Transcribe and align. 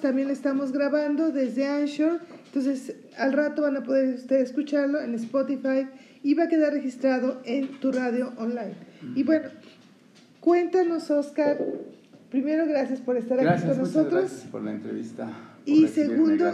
también 0.00 0.30
estamos 0.30 0.72
grabando 0.72 1.30
desde 1.30 1.66
Anchor, 1.66 2.20
entonces 2.46 2.94
al 3.16 3.32
rato 3.32 3.62
van 3.62 3.76
a 3.76 3.82
poder 3.82 4.14
ustedes 4.14 4.50
escucharlo 4.50 5.00
en 5.00 5.14
Spotify 5.14 5.88
y 6.22 6.34
va 6.34 6.44
a 6.44 6.48
quedar 6.48 6.72
registrado 6.72 7.40
en 7.44 7.80
tu 7.80 7.90
radio 7.90 8.32
online. 8.38 8.74
Y 9.14 9.22
bueno, 9.22 9.48
cuéntanos, 10.40 11.10
Oscar. 11.10 11.58
Primero, 12.30 12.66
gracias 12.66 13.00
por 13.00 13.16
estar 13.16 13.40
aquí 13.40 13.66
con 13.66 13.78
nosotros. 13.78 14.12
Gracias 14.12 14.50
por 14.50 14.62
la 14.62 14.72
entrevista. 14.72 15.28
y 15.64 15.88
segundo, 15.88 16.52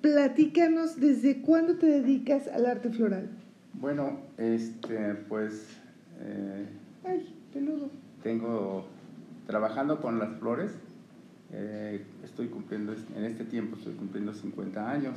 platícanos 0.00 0.98
desde 0.98 1.42
cuándo 1.42 1.76
te 1.76 1.86
dedicas 1.86 2.48
al 2.48 2.66
arte 2.66 2.90
floral. 2.90 3.28
Bueno, 3.74 4.20
este, 4.38 5.14
pues. 5.28 5.68
Eh, 6.20 6.66
Ay, 7.04 7.34
peludo. 7.52 7.90
Tengo 8.22 8.86
trabajando 9.46 10.00
con 10.00 10.18
las 10.18 10.38
flores. 10.38 10.72
Eh, 11.52 12.04
estoy 12.22 12.46
cumpliendo, 12.46 12.94
en 13.16 13.24
este 13.24 13.44
tiempo 13.44 13.76
estoy 13.76 13.94
cumpliendo 13.94 14.32
50 14.32 14.90
años. 14.90 15.14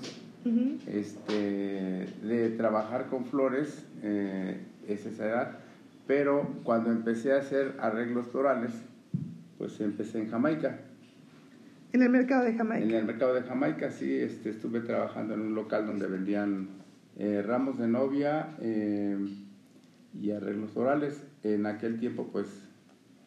este, 0.88 2.08
de 2.22 2.50
trabajar 2.58 3.08
con 3.08 3.24
flores 3.24 3.86
eh, 4.02 4.58
es 4.90 5.06
esa 5.06 5.26
edad, 5.26 5.60
pero 6.06 6.46
cuando 6.64 6.92
empecé 6.92 7.32
a 7.32 7.38
hacer 7.38 7.78
arreglos 7.80 8.28
florales, 8.28 8.74
pues 9.58 9.80
empecé 9.80 10.20
en 10.20 10.30
Jamaica. 10.30 10.80
En 11.94 12.02
el 12.02 12.10
mercado 12.10 12.44
de 12.44 12.56
Jamaica. 12.56 12.84
En 12.84 12.94
el 12.94 13.06
mercado 13.06 13.34
de 13.36 13.44
Jamaica, 13.44 13.92
sí, 13.92 14.14
este, 14.16 14.50
estuve 14.50 14.82
trabajando 14.82 15.36
en 15.36 15.42
un 15.42 15.56
local 15.56 15.86
donde 15.86 16.08
vendían 16.08 16.68
eh, 17.18 17.42
ramos 17.46 17.78
de 17.78 17.88
novia 17.88 18.50
y 20.20 20.32
arreglos 20.32 20.72
florales. 20.72 21.24
En 21.44 21.68
aquel 21.68 22.00
tiempo, 22.00 22.28
pues, 22.32 22.48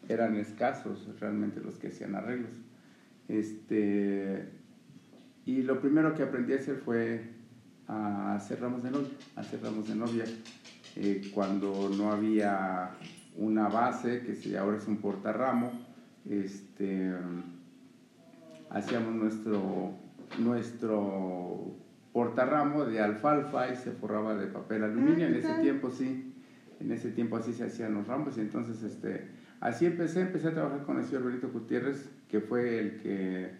eran 0.08 0.36
escasos 0.36 1.08
realmente 1.20 1.60
los 1.60 1.76
que 1.76 1.88
hacían 1.88 2.14
arreglos. 2.14 2.65
Este, 3.28 4.48
y 5.44 5.62
lo 5.62 5.80
primero 5.80 6.14
que 6.14 6.22
aprendí 6.22 6.52
a 6.52 6.56
hacer 6.56 6.76
fue 6.76 7.36
a 7.88 8.34
hacer 8.34 8.60
ramos 8.60 8.82
de 8.82 8.90
novia, 8.90 9.10
hacer 9.36 9.62
ramos 9.62 9.88
de 9.88 9.94
novia. 9.94 10.24
Eh, 10.96 11.30
cuando 11.34 11.90
no 11.96 12.10
había 12.10 12.90
una 13.36 13.68
base, 13.68 14.22
que 14.22 14.58
ahora 14.58 14.78
es 14.78 14.88
un 14.88 14.96
portarramo, 14.96 15.70
este, 16.28 17.12
hacíamos 18.70 19.14
nuestro, 19.14 19.92
nuestro 20.38 21.76
portarramo 22.12 22.86
de 22.86 23.00
alfalfa 23.00 23.70
y 23.70 23.76
se 23.76 23.92
forraba 23.92 24.34
de 24.34 24.46
papel 24.46 24.84
aluminio. 24.84 25.26
Ah, 25.26 25.28
en 25.28 25.34
ese 25.34 25.54
tiempo 25.60 25.90
sí, 25.90 26.34
en 26.80 26.90
ese 26.92 27.10
tiempo 27.10 27.36
así 27.36 27.52
se 27.52 27.64
hacían 27.64 27.94
los 27.94 28.06
ramos 28.06 28.36
y 28.38 28.40
entonces 28.40 28.82
este, 28.82 29.28
así 29.60 29.86
empecé, 29.86 30.22
empecé 30.22 30.48
a 30.48 30.54
trabajar 30.54 30.82
con 30.84 30.98
el 30.98 31.04
señor 31.04 31.24
Benito 31.24 31.50
Gutiérrez, 31.50 32.10
que 32.28 32.40
fue 32.40 32.78
el 32.78 33.00
que 33.00 33.50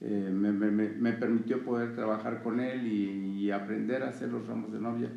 eh, 0.00 0.30
me, 0.32 0.50
me, 0.52 0.70
me, 0.70 1.12
permitió 1.12 1.64
poder 1.64 1.94
trabajar 1.94 2.42
con 2.42 2.58
él 2.58 2.86
y, 2.86 3.50
aprender 3.52 4.02
a 4.02 4.08
hacer 4.08 4.30
los 4.30 4.46
ramos 4.46 4.72
de 4.72 4.80
novia 4.80 5.10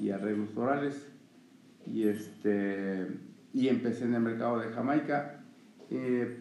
y 0.00 0.10
arreglos 0.10 0.50
florales. 0.50 1.08
Y, 1.86 2.08
este, 2.08 3.06
y 3.52 3.68
empecé 3.68 4.04
en 4.04 4.14
el 4.14 4.22
mercado 4.22 4.60
de 4.60 4.68
Jamaica. 4.68 5.42
Eh, 5.90 6.38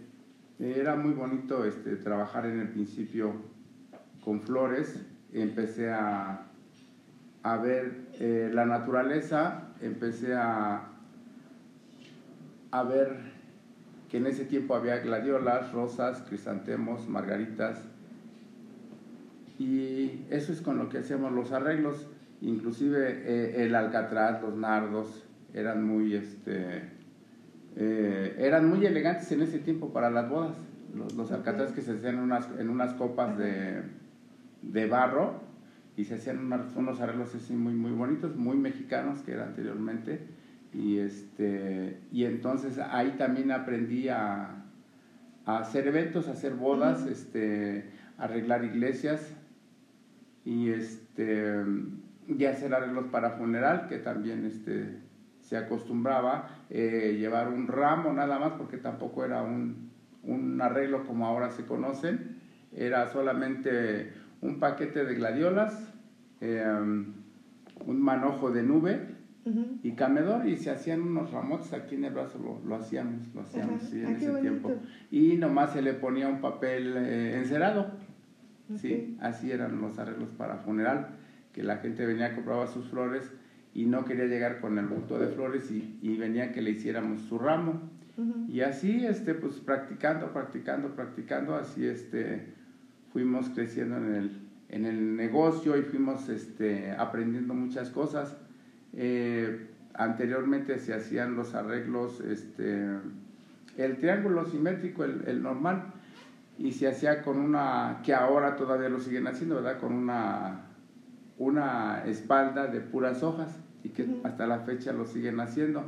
era 0.60 0.96
muy 0.96 1.14
bonito 1.14 1.66
este, 1.66 1.96
trabajar 1.98 2.46
en 2.46 2.60
el 2.60 2.70
principio 2.70 3.34
con 4.24 4.42
flores. 4.42 5.06
Empecé 5.34 5.90
a, 5.90 6.48
a 7.42 7.58
ver 7.58 8.08
eh, 8.20 8.50
la 8.54 8.66
naturaleza, 8.66 9.74
empecé 9.82 10.34
a, 10.36 10.90
a 12.72 12.84
ver 12.84 13.33
que 14.14 14.18
en 14.18 14.28
ese 14.28 14.46
tiempo 14.46 14.76
había 14.76 15.00
gladiolas, 15.00 15.72
rosas, 15.72 16.22
crisantemos, 16.30 17.10
margaritas. 17.10 17.82
Y 19.58 20.22
eso 20.30 20.54
es 20.54 20.62
con 20.62 20.78
lo 20.78 20.88
que 20.88 21.00
hacíamos 21.00 21.32
los 21.32 21.52
arreglos. 21.52 22.06
Inclusive 22.40 23.24
eh, 23.26 23.64
el 23.66 23.74
alcatraz, 23.74 24.40
los 24.44 24.56
nardos, 24.56 25.26
eran 25.52 25.84
muy, 25.84 26.14
este, 26.14 26.84
eh, 27.76 28.36
eran 28.38 28.70
muy 28.70 28.86
elegantes 28.86 29.32
en 29.32 29.42
ese 29.42 29.58
tiempo 29.58 29.92
para 29.92 30.12
las 30.12 30.30
bodas. 30.30 30.58
Los, 30.94 31.16
los 31.16 31.32
alcatraces 31.32 31.74
que 31.74 31.82
se 31.82 31.94
hacían 31.94 32.18
en 32.18 32.22
unas, 32.22 32.48
en 32.60 32.70
unas 32.70 32.94
copas 32.94 33.36
de, 33.36 33.82
de 34.62 34.86
barro 34.86 35.42
y 35.98 36.04
se 36.04 36.14
hacían 36.14 36.54
unos 36.76 37.02
arreglos 37.02 37.34
así 37.34 37.56
muy, 37.56 37.74
muy 37.74 37.94
bonitos, 37.94 38.36
muy 38.36 38.58
mexicanos 38.58 39.24
que 39.24 39.32
era 39.32 39.46
anteriormente 39.46 40.20
y, 40.74 40.98
este, 40.98 42.00
y 42.12 42.26
entonces 42.26 42.80
ahí 42.80 43.12
también 43.18 43.52
aprendí 43.52 44.10
a, 44.10 44.64
a 45.46 45.58
hacer 45.58 45.88
eventos, 45.88 46.28
a 46.28 46.32
hacer 46.32 46.54
bodas, 46.56 47.06
este, 47.06 47.90
arreglar 48.18 48.66
iglesias 48.66 49.36
y, 50.44 50.70
este, 50.70 51.64
y 52.28 52.46
hacer 52.46 52.74
arreglos 52.74 53.06
para 53.08 53.32
funeral, 53.32 53.88
que 53.88 54.00
también 54.00 54.46
este, 54.46 54.98
se 55.42 55.58
acostumbraba 55.58 56.48
eh, 56.70 57.18
llevar 57.20 57.50
un 57.50 57.68
ramo 57.68 58.12
nada 58.12 58.40
más, 58.40 58.54
porque 58.54 58.78
tampoco 58.78 59.24
era 59.24 59.44
un, 59.44 59.92
un 60.24 60.60
arreglo 60.60 61.06
como 61.06 61.28
ahora 61.28 61.52
se 61.52 61.66
conocen, 61.66 62.40
era 62.76 63.08
solamente 63.10 64.12
un 64.42 64.60
paquete 64.60 65.06
de 65.06 65.14
gladiolas, 65.14 65.94
eh, 66.42 66.66
un 67.86 68.02
manojo 68.02 68.52
de 68.52 68.64
nube 68.64 69.23
y 69.84 69.92
camedor 69.92 70.48
y 70.48 70.56
se 70.56 70.72
hacían 70.72 71.02
unos 71.02 71.32
ramotes 71.32 71.74
aquí 71.74 71.96
en 71.96 72.06
el 72.06 72.14
brazo, 72.14 72.62
lo, 72.66 72.76
hacíamos, 72.76 73.34
lo 73.34 73.42
hacíamos 73.42 73.84
sí, 73.84 74.00
en 74.00 74.06
ah, 74.06 74.12
ese 74.12 74.32
tiempo. 74.40 74.72
Y 75.12 75.36
nomás 75.36 75.74
se 75.74 75.82
le 75.82 75.94
ponía 75.94 76.30
un 76.30 76.40
papel 76.40 76.96
eh, 76.96 77.38
encerado, 77.38 77.92
sí, 78.78 79.18
así 79.20 79.52
eran 79.52 79.82
los 79.82 80.00
arreglos 80.00 80.30
para 80.38 80.58
funeral, 80.58 81.10
que 81.52 81.62
la 81.62 81.78
gente 81.78 82.06
venía, 82.06 82.34
compraba 82.36 82.68
sus 82.68 82.88
flores 82.88 83.30
y 83.74 83.86
no 83.86 84.06
quería 84.06 84.26
llegar 84.26 84.62
con 84.62 84.78
el 84.78 84.88
bulto 84.88 85.20
de 85.20 85.28
flores 85.28 85.70
y, 85.72 86.00
y 86.02 86.16
venía 86.16 86.54
que 86.54 86.62
le 86.62 86.72
hiciéramos 86.72 87.22
su 87.24 87.38
ramo. 87.38 87.82
Y 88.48 88.62
así, 88.62 89.06
este, 89.08 89.34
pues 89.34 89.56
practicando, 89.56 90.32
practicando, 90.32 90.96
practicando, 90.96 91.56
así 91.56 91.86
este, 91.86 92.54
fuimos 93.12 93.50
creciendo 93.50 93.98
en 93.98 94.14
el, 94.14 94.42
en 94.70 94.86
el 94.86 95.16
negocio 95.16 95.76
y 95.78 95.82
fuimos 95.82 96.30
este, 96.30 96.92
aprendiendo 96.92 97.56
muchas 97.56 97.90
cosas 97.90 98.38
eh, 98.96 99.68
anteriormente 99.94 100.80
se 100.80 100.94
hacían 100.94 101.36
los 101.36 101.56
arreglos, 101.56 102.20
este, 102.22 102.98
el 103.78 103.98
triángulo 103.98 104.46
simétrico, 104.46 105.04
el, 105.04 105.42
normal, 105.42 105.94
y 106.58 106.72
se 106.72 106.88
hacía 106.88 107.24
con 107.24 107.38
una, 107.38 108.02
que 108.04 108.14
ahora 108.14 108.56
todavía 108.56 108.90
lo 108.90 109.00
siguen 109.00 109.28
haciendo, 109.28 109.56
¿verdad? 109.56 109.80
Con 109.80 109.94
una, 109.94 110.66
una 111.38 112.04
espalda 112.06 112.68
de 112.68 112.82
puras 112.82 113.24
hojas 113.24 113.60
y 113.84 113.90
que 113.90 114.22
hasta 114.24 114.48
la 114.48 114.60
fecha 114.60 114.94
lo 114.94 115.06
siguen 115.06 115.40
haciendo, 115.40 115.84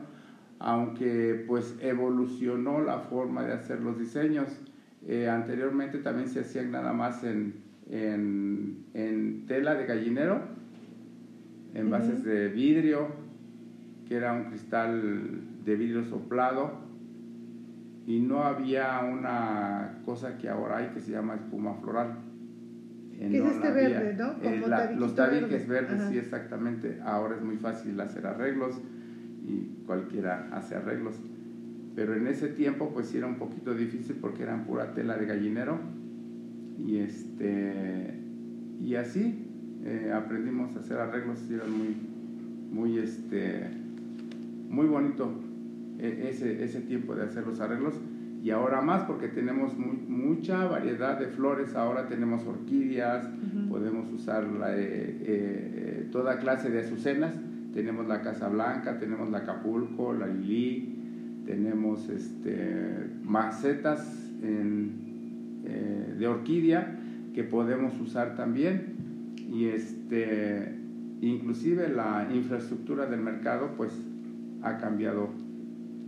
aunque 0.60 1.44
pues 1.48 1.76
evolucionó 1.82 2.82
la 2.82 3.00
forma 3.00 3.44
de 3.44 3.54
hacer 3.54 3.82
los 3.82 4.00
diseños. 4.00 4.50
Eh, 5.08 5.30
anteriormente 5.30 6.00
también 6.00 6.30
se 6.30 6.40
hacían 6.40 6.72
nada 6.72 6.92
más 6.92 7.24
en, 7.24 7.62
en, 7.92 8.86
en 8.96 9.46
tela 9.46 9.76
de 9.76 9.86
gallinero 9.86 10.65
en 11.76 11.90
bases 11.90 12.24
de 12.24 12.48
vidrio, 12.48 13.08
que 14.08 14.16
era 14.16 14.34
un 14.34 14.46
cristal 14.46 15.42
de 15.64 15.76
vidrio 15.76 16.04
soplado, 16.06 16.86
y 18.08 18.20
no 18.20 18.44
había 18.44 19.02
una 19.02 20.00
cosa 20.06 20.38
que 20.38 20.48
ahora 20.48 20.78
hay 20.78 20.88
que 20.90 21.02
se 21.02 21.12
llama 21.12 21.36
espuma 21.36 21.76
floral. 21.76 22.20
Eh, 23.14 23.30
¿Qué 23.32 23.38
es 23.38 23.46
este 23.46 23.72
verde, 23.72 24.16
no? 24.18 24.36
Eh, 24.42 24.96
los 24.98 25.16
tabiques 25.16 25.68
verdes, 25.68 26.02
sí, 26.10 26.18
exactamente. 26.18 27.00
Ahora 27.04 27.36
es 27.36 27.42
muy 27.42 27.58
fácil 27.58 28.00
hacer 28.00 28.26
arreglos 28.28 28.80
y 29.44 29.84
cualquiera 29.86 30.50
hace 30.52 30.76
arreglos. 30.76 31.16
Pero 31.96 32.14
en 32.14 32.28
ese 32.28 32.50
tiempo, 32.50 32.92
pues 32.94 33.08
sí 33.08 33.18
era 33.18 33.28
un 33.28 33.36
poquito 33.36 33.74
difícil 33.74 34.18
porque 34.20 34.44
eran 34.44 34.66
pura 34.66 34.94
tela 34.94 35.18
de 35.18 35.26
gallinero. 35.26 35.80
Y 36.86 36.98
este. 36.98 38.20
Y 38.82 38.96
así, 38.96 39.45
eh, 39.86 40.12
aprendimos 40.12 40.76
a 40.76 40.80
hacer 40.80 40.98
arreglos 40.98 41.46
y 41.48 41.54
era 41.54 41.66
muy, 41.66 41.96
muy, 42.72 42.98
este, 42.98 43.70
muy 44.68 44.88
bonito 44.88 45.32
eh, 46.00 46.30
ese, 46.32 46.64
ese 46.64 46.82
tiempo 46.82 47.14
de 47.14 47.24
hacer 47.24 47.46
los 47.46 47.60
arreglos. 47.60 47.94
Y 48.44 48.50
ahora 48.50 48.82
más 48.82 49.04
porque 49.04 49.28
tenemos 49.28 49.78
mucha 49.78 50.66
variedad 50.66 51.20
de 51.20 51.28
flores, 51.28 51.76
ahora 51.76 52.08
tenemos 52.08 52.46
orquídeas, 52.46 53.28
podemos 53.70 54.12
usar 54.12 54.46
eh, 54.68 56.08
toda 56.12 56.38
clase 56.38 56.70
de 56.70 56.82
azucenas, 56.82 57.34
tenemos 57.74 58.08
la 58.08 58.22
Casa 58.22 58.48
Blanca, 58.50 59.00
tenemos 59.00 59.32
la 59.32 59.40
Acapulco, 59.40 60.14
la 60.14 60.28
Lili, 60.28 61.44
tenemos 61.48 62.08
este, 62.10 63.10
macetas 63.24 64.22
de 65.64 66.28
orquídea 66.28 67.00
que 67.34 67.44
podemos 67.44 68.00
usar 68.00 68.36
también 68.36 68.95
y 69.56 69.66
este, 69.70 70.76
inclusive 71.22 71.88
la 71.90 72.28
infraestructura 72.34 73.06
del 73.06 73.22
mercado 73.22 73.72
pues 73.78 73.92
ha 74.62 74.78
cambiado 74.78 75.30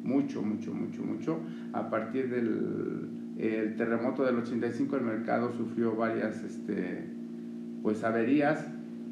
mucho, 0.04 0.42
mucho, 0.42 0.74
mucho, 0.74 1.04
mucho 1.04 1.40
a 1.74 1.90
partir 1.90 2.30
del, 2.30 3.10
El 3.38 3.76
terremoto 3.76 4.24
del 4.26 4.38
85 4.38 4.98
el 4.98 5.04
mercado 5.04 5.52
sufrió 5.54 5.96
varias 5.96 6.44
este, 6.44 7.04
pues 7.84 8.04
averías 8.04 8.66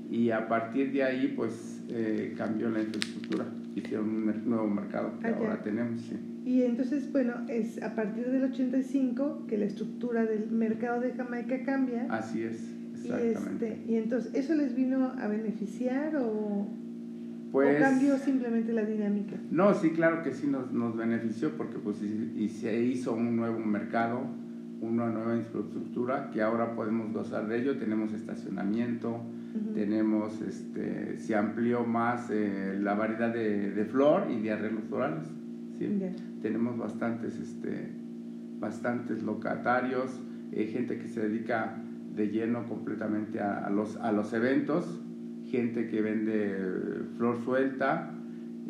y 0.09 0.31
a 0.31 0.47
partir 0.47 0.91
de 0.91 1.03
ahí 1.03 1.33
pues 1.35 1.83
eh, 1.89 2.33
cambió 2.37 2.69
la 2.69 2.81
infraestructura, 2.81 3.45
hicieron 3.75 4.09
un 4.09 4.49
nuevo 4.49 4.67
mercado 4.67 5.11
que 5.19 5.27
Ah, 5.27 5.31
ya. 5.31 5.37
ahora 5.37 5.63
tenemos. 5.63 6.01
sí. 6.01 6.15
Y 6.45 6.61
entonces, 6.61 7.11
bueno, 7.11 7.33
es 7.49 7.81
a 7.81 7.95
partir 7.95 8.27
del 8.27 8.43
85 8.43 9.45
que 9.47 9.57
la 9.57 9.65
estructura 9.65 10.25
del 10.25 10.51
mercado 10.51 11.01
de 11.01 11.11
Jamaica 11.13 11.63
cambia. 11.63 12.05
Así 12.11 12.43
es, 12.43 12.74
y, 13.05 13.11
este, 13.11 13.83
y 13.87 13.95
entonces, 13.95 14.33
¿eso 14.33 14.55
les 14.55 14.75
vino 14.75 15.13
a 15.17 15.27
beneficiar 15.27 16.15
o, 16.17 16.67
pues, 17.51 17.77
o 17.77 17.79
cambió 17.79 18.17
simplemente 18.17 18.73
la 18.73 18.83
dinámica? 18.83 19.35
No, 19.51 19.73
sí, 19.73 19.91
claro 19.91 20.23
que 20.23 20.33
sí 20.33 20.47
nos, 20.47 20.71
nos 20.71 20.95
benefició 20.95 21.55
porque 21.55 21.77
pues 21.77 22.01
y, 22.01 22.33
y 22.37 22.49
se 22.49 22.81
hizo 22.81 23.13
un 23.13 23.35
nuevo 23.35 23.59
mercado, 23.59 24.21
una 24.81 25.09
nueva 25.09 25.35
infraestructura 25.35 26.29
que 26.31 26.41
ahora 26.41 26.75
podemos 26.75 27.13
gozar 27.13 27.47
de 27.47 27.61
ello. 27.61 27.77
Tenemos 27.77 28.13
estacionamiento, 28.13 29.21
tenemos, 29.73 30.41
este, 30.41 31.17
se 31.17 31.35
amplió 31.35 31.85
más 31.85 32.29
eh, 32.29 32.77
la 32.79 32.93
variedad 32.93 33.33
de, 33.33 33.71
de 33.71 33.85
flor 33.85 34.27
y 34.29 34.41
de 34.41 34.51
arreglos 34.51 34.83
florales. 34.89 35.27
¿sí? 35.79 35.97
Ya. 35.99 36.11
Tenemos 36.41 36.77
bastantes, 36.77 37.39
este, 37.39 37.89
bastantes 38.59 39.23
locatarios, 39.23 40.19
eh, 40.51 40.67
gente 40.71 40.97
que 40.97 41.07
se 41.07 41.21
dedica 41.27 41.77
de 42.15 42.29
lleno 42.29 42.65
completamente 42.65 43.39
a, 43.41 43.65
a 43.65 43.69
los, 43.69 43.97
a 43.97 44.11
los 44.11 44.31
eventos, 44.33 45.01
gente 45.45 45.85
que 45.87 46.01
vende 46.01 47.03
flor 47.17 47.37
suelta, 47.37 48.09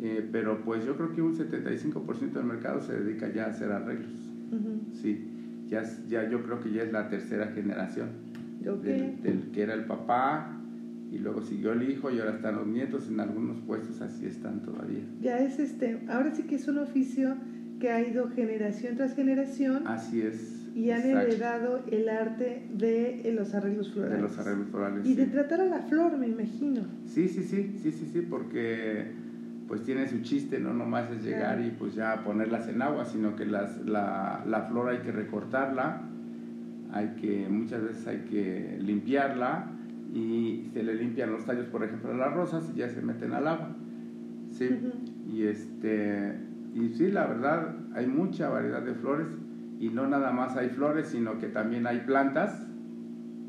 eh, 0.00 0.22
pero 0.30 0.60
pues 0.60 0.84
yo 0.84 0.96
creo 0.96 1.10
que 1.12 1.22
un 1.22 1.32
75% 1.32 2.32
del 2.32 2.44
mercado 2.44 2.80
se 2.80 2.92
dedica 3.00 3.28
ya 3.28 3.44
a 3.46 3.48
hacer 3.48 3.70
arreglos. 3.70 4.12
Sí, 4.92 5.18
ya, 5.66 5.82
ya 6.08 6.22
yo 6.24 6.42
creo 6.42 6.60
que 6.60 6.70
ya 6.70 6.82
es 6.82 6.90
la 6.92 7.08
tercera 7.08 7.48
generación 7.48 8.08
Ok. 8.68 8.82
del, 8.82 9.22
del 9.22 9.50
que 9.52 9.62
era 9.62 9.74
el 9.74 9.84
papá 9.84 10.48
y 11.10 11.18
luego 11.18 11.40
siguió 11.40 11.72
el 11.72 11.82
hijo 11.88 12.10
y 12.10 12.18
ahora 12.18 12.32
están 12.32 12.56
los 12.56 12.66
nietos 12.66 13.08
en 13.08 13.20
algunos 13.20 13.60
puestos 13.60 14.00
así 14.00 14.26
están 14.26 14.60
todavía. 14.62 15.02
Ya 15.20 15.38
es 15.40 15.58
este, 15.58 15.98
ahora 16.08 16.30
sí 16.34 16.44
que 16.44 16.56
es 16.56 16.66
un 16.68 16.78
oficio 16.78 17.36
que 17.80 17.90
ha 17.90 18.02
ido 18.02 18.28
generación 18.28 18.96
tras 18.96 19.14
generación 19.14 19.86
Así 19.86 20.20
es. 20.22 20.65
Y 20.76 20.90
han 20.90 21.00
exacto, 21.00 21.26
heredado 21.26 21.80
el 21.90 22.08
arte 22.10 22.68
de 22.70 23.22
eh, 23.26 23.32
los 23.32 23.54
arreglos 23.54 23.90
florales. 23.90 24.16
de 24.18 24.22
los 24.22 24.38
arreglos 24.38 24.68
florales. 24.68 25.06
Y 25.06 25.14
de 25.14 25.24
tratar 25.24 25.62
a 25.62 25.64
la 25.64 25.78
flor, 25.80 26.18
me 26.18 26.28
imagino. 26.28 26.82
Sí, 27.06 27.28
sí, 27.28 27.42
sí, 27.42 27.78
sí, 27.82 27.92
sí, 27.92 28.06
sí, 28.12 28.20
porque 28.20 29.06
pues 29.68 29.82
tiene 29.84 30.06
su 30.06 30.20
chiste, 30.20 30.60
no 30.60 30.74
nomás 30.74 31.10
es 31.10 31.24
llegar 31.24 31.56
Claro. 31.56 31.66
y 31.66 31.70
pues 31.70 31.94
ya 31.94 32.22
ponerlas 32.22 32.68
en 32.68 32.82
agua, 32.82 33.06
sino 33.06 33.34
que 33.36 33.46
las, 33.46 33.86
la, 33.86 34.44
la 34.46 34.62
flor 34.64 34.90
hay 34.90 34.98
que 34.98 35.12
recortarla, 35.12 36.02
hay 36.92 37.08
que, 37.20 37.48
muchas 37.48 37.82
veces 37.82 38.06
hay 38.06 38.18
que 38.30 38.78
limpiarla 38.78 39.70
y 40.12 40.68
se 40.74 40.82
le 40.82 40.94
limpian 40.94 41.32
los 41.32 41.46
tallos, 41.46 41.66
por 41.68 41.84
ejemplo, 41.84 42.10
de 42.10 42.18
las 42.18 42.34
rosas 42.34 42.70
y 42.74 42.78
ya 42.78 42.90
se 42.90 43.00
meten 43.00 43.32
al 43.32 43.48
agua. 43.48 43.74
Sí, 44.50 44.68
y 45.26 45.44
este, 45.44 46.34
y 46.74 46.90
sí, 46.90 47.10
la 47.10 47.26
verdad, 47.26 47.74
hay 47.94 48.06
mucha 48.06 48.50
variedad 48.50 48.82
de 48.82 48.92
flores 48.94 49.26
y 49.78 49.90
no 49.90 50.06
nada 50.06 50.32
más 50.32 50.56
hay 50.56 50.68
flores, 50.68 51.06
sino 51.08 51.38
que 51.38 51.48
también 51.48 51.86
hay 51.86 52.00
plantas. 52.00 52.66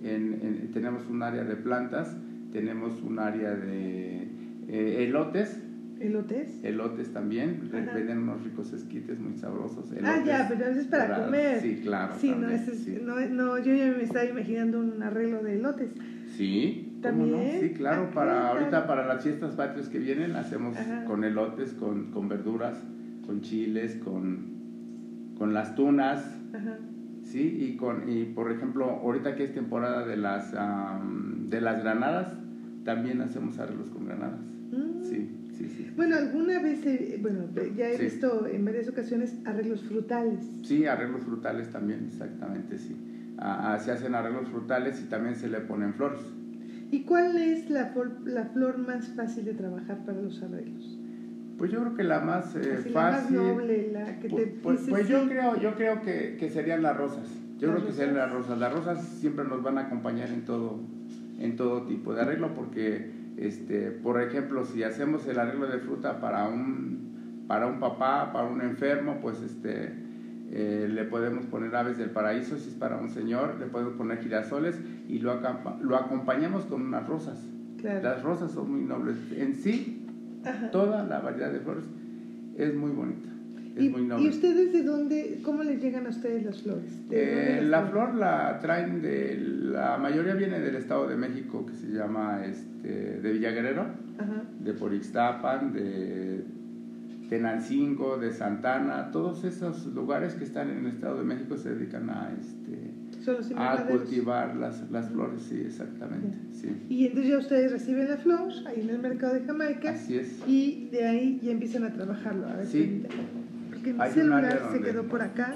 En, 0.03 0.33
en- 0.41 0.71
tenemos 0.71 1.07
un 1.07 1.24
área 1.24 1.44
de 1.44 1.56
plantas, 1.57 2.15
tenemos 2.51 3.01
un 3.01 3.19
área 3.19 3.56
de 3.56 4.27
eh, 4.68 5.03
elotes, 5.03 5.59
¿Elotes? 6.00 6.59
elotes 6.63 7.12
también, 7.12 7.57
Ajá. 7.74 7.94
venden 7.95 8.19
unos 8.19 8.44
ricos 8.44 8.71
esquites 8.71 9.19
muy 9.19 9.33
sabrosos. 9.33 9.91
Ah, 10.03 10.19
ya, 10.24 10.41
elotes 10.41 10.57
pero 10.57 10.65
es 10.79 10.85
para 10.88 11.03
dorados. 11.07 11.25
comer. 11.25 11.62
Sí, 11.62 11.75
claro. 11.81 12.13
Sí, 12.19 12.30
no, 12.30 12.33
también, 12.41 12.51
es- 12.69 12.77
sí. 12.80 12.97
no, 13.01 13.15
no, 13.30 13.57
yo 13.57 13.73
ya 13.73 13.89
me 13.91 14.03
estaba 14.03 14.25
imaginando 14.25 14.80
un 14.80 15.01
arreglo 15.01 15.41
de 15.41 15.56
elotes. 15.56 15.89
Sí, 16.35 16.83
¿cómo 17.01 17.25
no? 17.25 17.31
¿También? 17.31 17.59
Sí, 17.62 17.69
claro, 17.71 18.09
Ah, 18.09 18.13
para 18.13 18.31
claro. 18.33 18.47
ahorita 18.59 18.85
para 18.85 19.07
las 19.07 19.23
fiestas 19.23 19.56
patrias 19.56 19.89
que 19.89 19.97
vienen 19.97 20.35
hacemos 20.35 20.77
Ajá. 20.77 21.06
con 21.06 21.23
elotes, 21.23 21.73
con, 21.73 22.12
con 22.12 22.27
verduras, 22.30 22.85
con 23.25 23.41
chiles, 23.41 23.95
con, 23.95 24.56
con 25.38 25.54
las 25.54 25.75
tunas, 25.75 26.39
Ajá. 26.54 26.78
sí, 27.22 27.54
y 27.57 27.75
con 27.78 28.07
y 28.10 28.25
por 28.25 28.51
ejemplo, 28.51 28.89
ahorita 28.89 29.36
que 29.36 29.44
es 29.44 29.51
temporada 29.51 30.04
de 30.04 30.16
las 30.18 30.54
am, 30.54 31.50
de 31.50 31.62
las 31.62 31.80
granadas, 31.80 32.36
también 32.84 33.22
hacemos 33.22 33.60
arreglos 33.60 33.89
con 33.89 34.06
granadas. 34.06 34.39
Mm. 34.72 35.01
Sí, 35.04 35.28
sí, 35.54 35.68
sí. 35.69 35.88
Bueno, 35.95 36.16
alguna 36.16 36.60
vez, 36.60 36.86
he- 36.86 37.18
bueno, 37.22 37.50
ya 37.75 37.89
he 37.92 37.98
Sí. 37.98 38.04
visto 38.04 38.45
en 38.48 38.66
varias 38.66 38.88
ocasiones 38.88 39.36
arreglos 39.45 39.84
frutales. 39.84 40.44
Sí, 40.63 40.86
arreglos 40.86 41.24
frutales 41.24 41.69
también, 41.69 42.06
exactamente, 42.06 42.78
sí. 42.78 42.95
Ah, 43.38 43.74
ah, 43.74 43.80
se 43.80 43.92
hacen 43.92 44.16
arreglos 44.16 44.50
frutales 44.50 45.00
y 45.01 45.06
también 45.06 45.36
se 45.36 45.48
le 45.48 45.62
ponen 45.62 45.94
flores. 45.94 46.33
¿Y 46.90 47.01
cuál 47.01 47.38
es 47.38 47.69
la, 47.69 47.90
la 48.25 48.45
flor 48.45 48.78
más 48.78 49.10
fácil 49.10 49.45
de 49.45 49.54
trabajar 49.54 49.98
para 50.06 50.19
los 50.22 50.42
arreglos? 50.42 50.96
Pues 51.57 51.71
yo 51.71 51.80
creo 51.81 51.95
que 51.95 52.04
la 52.04 52.19
más 52.19 52.56
eh, 52.56 52.77
Así, 52.80 52.89
la 52.89 53.01
más 53.01 53.21
fácil. 53.21 53.38
noble, 53.38 53.89
la 53.92 54.19
que 54.19 54.30
te 54.30 54.36
Pues, 54.36 54.50
pues- 54.62 54.86
pues 54.89 55.07
yo 55.07 55.24
sí. 55.24 55.30
creo, 55.30 55.56
yo 55.59 55.75
creo 55.75 56.01
que, 56.01 56.38
que 56.39 56.50
serían 56.50 56.83
las 56.83 56.95
rosas. 56.98 57.27
Yo 57.57 57.68
¿Las 57.69 57.77
creo 57.77 57.88
que 57.88 57.94
serían 57.94 58.15
las 58.18 58.31
rosas. 58.31 58.59
Las 58.59 58.71
rosas 58.74 59.04
siempre 59.04 59.44
nos 59.45 59.63
van 59.63 59.77
a 59.80 59.81
acompañar 59.81 60.30
en 60.30 60.45
todo, 60.45 60.80
en 61.39 61.56
todo 61.56 61.83
tipo 61.83 62.13
de 62.13 62.21
arreglo, 62.21 62.54
porque, 62.54 63.09
este, 63.38 63.89
por 63.92 64.21
ejemplo, 64.21 64.63
si 64.65 64.83
hacemos 64.83 65.25
el 65.27 65.39
arreglo 65.39 65.65
de 65.68 65.80
fruta 65.80 66.21
para 66.21 66.48
un, 66.48 67.45
para 67.48 67.65
un 67.65 67.80
papá, 67.80 68.31
para 68.31 68.48
un 68.48 68.62
enfermo, 68.62 69.18
pues 69.19 69.42
este, 69.42 69.92
eh, 70.51 70.88
le 70.92 71.04
podemos 71.06 71.45
poner 71.48 71.75
aves 71.75 71.98
del 71.98 72.12
paraíso, 72.12 72.57
si 72.59 72.69
es 72.69 72.75
para 72.75 72.98
un 72.98 73.09
señor, 73.09 73.56
le 73.59 73.65
podemos 73.65 73.94
poner 73.94 74.19
girasoles 74.19 74.80
y 75.07 75.18
lo, 75.19 75.39
lo 75.81 75.95
acompañamos 75.98 76.65
con 76.65 76.83
unas 76.83 77.07
rosas. 77.07 77.39
Claro. 77.81 78.04
Las 78.04 78.21
rosas 78.24 78.51
son 78.51 78.71
muy 78.71 78.81
nobles. 78.81 79.15
En 79.36 79.56
sí, 79.56 79.96
Ajá. 80.49 80.71
toda 80.71 81.03
la 81.03 81.19
variedad 81.19 81.51
de 81.51 81.59
flores 81.59 81.85
es 82.57 82.73
muy 82.75 82.91
bonita. 82.91 83.29
Es 83.75 83.83
¿Y, 83.83 83.89
muy 83.89 84.01
y 84.01 84.05
noble. 84.05 84.29
ustedes 84.29 84.73
de 84.73 84.81
dónde, 84.83 85.39
cómo 85.44 85.61
les 85.63 85.79
llegan 85.81 86.07
a 86.07 86.09
ustedes 86.09 86.44
las 86.44 86.61
flores? 86.63 87.07
¿De 87.09 87.17
dónde 87.25 87.59
Eh, 87.59 87.61
la 87.61 87.83
flor 87.83 88.15
la 88.15 88.57
traen 88.59 89.01
de 89.03 89.38
la 89.39 89.97
mayoría 89.99 90.33
viene 90.33 90.59
del 90.59 90.75
estado 90.77 91.07
de 91.07 91.15
México 91.15 91.63
que 91.65 91.75
se 91.75 91.88
llama 91.91 92.44
este 92.45 93.19
de 93.21 93.31
Villaguerrero, 93.33 93.83
Ajá. 94.17 94.44
de 94.59 94.73
Porixtapan, 94.73 95.73
de 95.73 96.44
Tenancingo, 97.29 98.17
de 98.17 98.31
Santana, 98.31 99.11
todos 99.11 99.44
esos 99.44 99.85
lugares 99.88 100.33
que 100.35 100.44
están 100.45 100.69
en 100.71 100.77
el 100.79 100.88
estado 100.88 101.19
de 101.19 101.25
México 101.25 101.57
se 101.57 101.75
dedican 101.75 102.09
a 102.09 102.31
este 102.39 102.94
Son 103.27 103.35
los 103.35 103.51
a 103.57 103.85
cultivar 103.85 104.56
las, 104.56 104.89
las 104.89 105.09
flores, 105.09 105.41
sí, 105.50 105.62
exactamente, 105.65 106.37
sí. 106.54 106.69
Y 106.87 107.07
entonces 107.07 107.30
ya 107.31 107.37
ustedes 107.40 107.71
reciben 107.73 108.07
la 108.09 108.16
flor 108.16 108.54
ahí 108.66 108.80
en 108.81 108.90
el 108.90 108.99
mercado 108.99 109.33
de 109.33 109.42
Jamaica 109.42 109.90
Así 109.92 110.18
es. 110.18 110.40
y 110.47 110.87
de 110.94 111.06
ahí 111.06 111.37
ya 111.44 111.52
empiezan 111.52 111.83
a 111.83 111.92
trabajarlo. 111.94 112.47
A 112.47 112.54
ver, 112.56 112.68
Sí. 112.68 113.04
Porque 113.69 113.92
mi 113.94 113.99
Hay 114.02 114.11
celular 114.13 114.69
se 114.71 114.80
quedó 114.81 115.04
por 115.04 115.21
acá. 115.21 115.54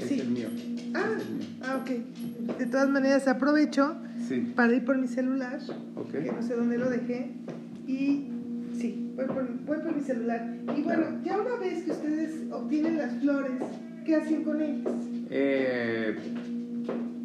Es 0.00 0.04
Sí. 0.08 0.20
el 0.20 0.30
mío. 0.30 0.48
Ah, 0.94 1.04
es 1.18 1.22
el 1.26 1.34
mío. 1.34 1.46
ah, 1.64 1.82
ok. 1.82 2.56
De 2.58 2.64
todas 2.66 2.88
maneras 2.88 3.28
aprovecho 3.28 3.94
Sí. 4.26 4.52
para 4.56 4.74
ir 4.74 4.82
por 4.86 4.96
mi 4.96 5.06
celular, 5.06 5.58
Ok. 5.96 6.12
que 6.12 6.32
no 6.32 6.40
sé 6.42 6.54
dónde 6.54 6.78
lo 6.78 6.88
dejé. 6.88 7.30
Y 7.86 8.28
sí, 8.72 9.12
voy 9.16 9.26
por, 9.26 9.46
voy 9.66 9.78
por 9.80 9.94
mi 9.94 10.00
celular. 10.02 10.56
Y 10.74 10.80
bueno, 10.82 11.02
Claro. 11.02 11.18
ya 11.24 11.40
una 11.40 11.56
vez 11.56 11.82
que 11.84 11.90
ustedes 11.90 12.50
obtienen 12.50 12.96
las 12.96 13.12
flores, 13.20 13.52
¿qué 14.06 14.16
hacen 14.16 14.44
con 14.44 14.62
ellas? 14.62 14.94
Eh, 15.28 16.16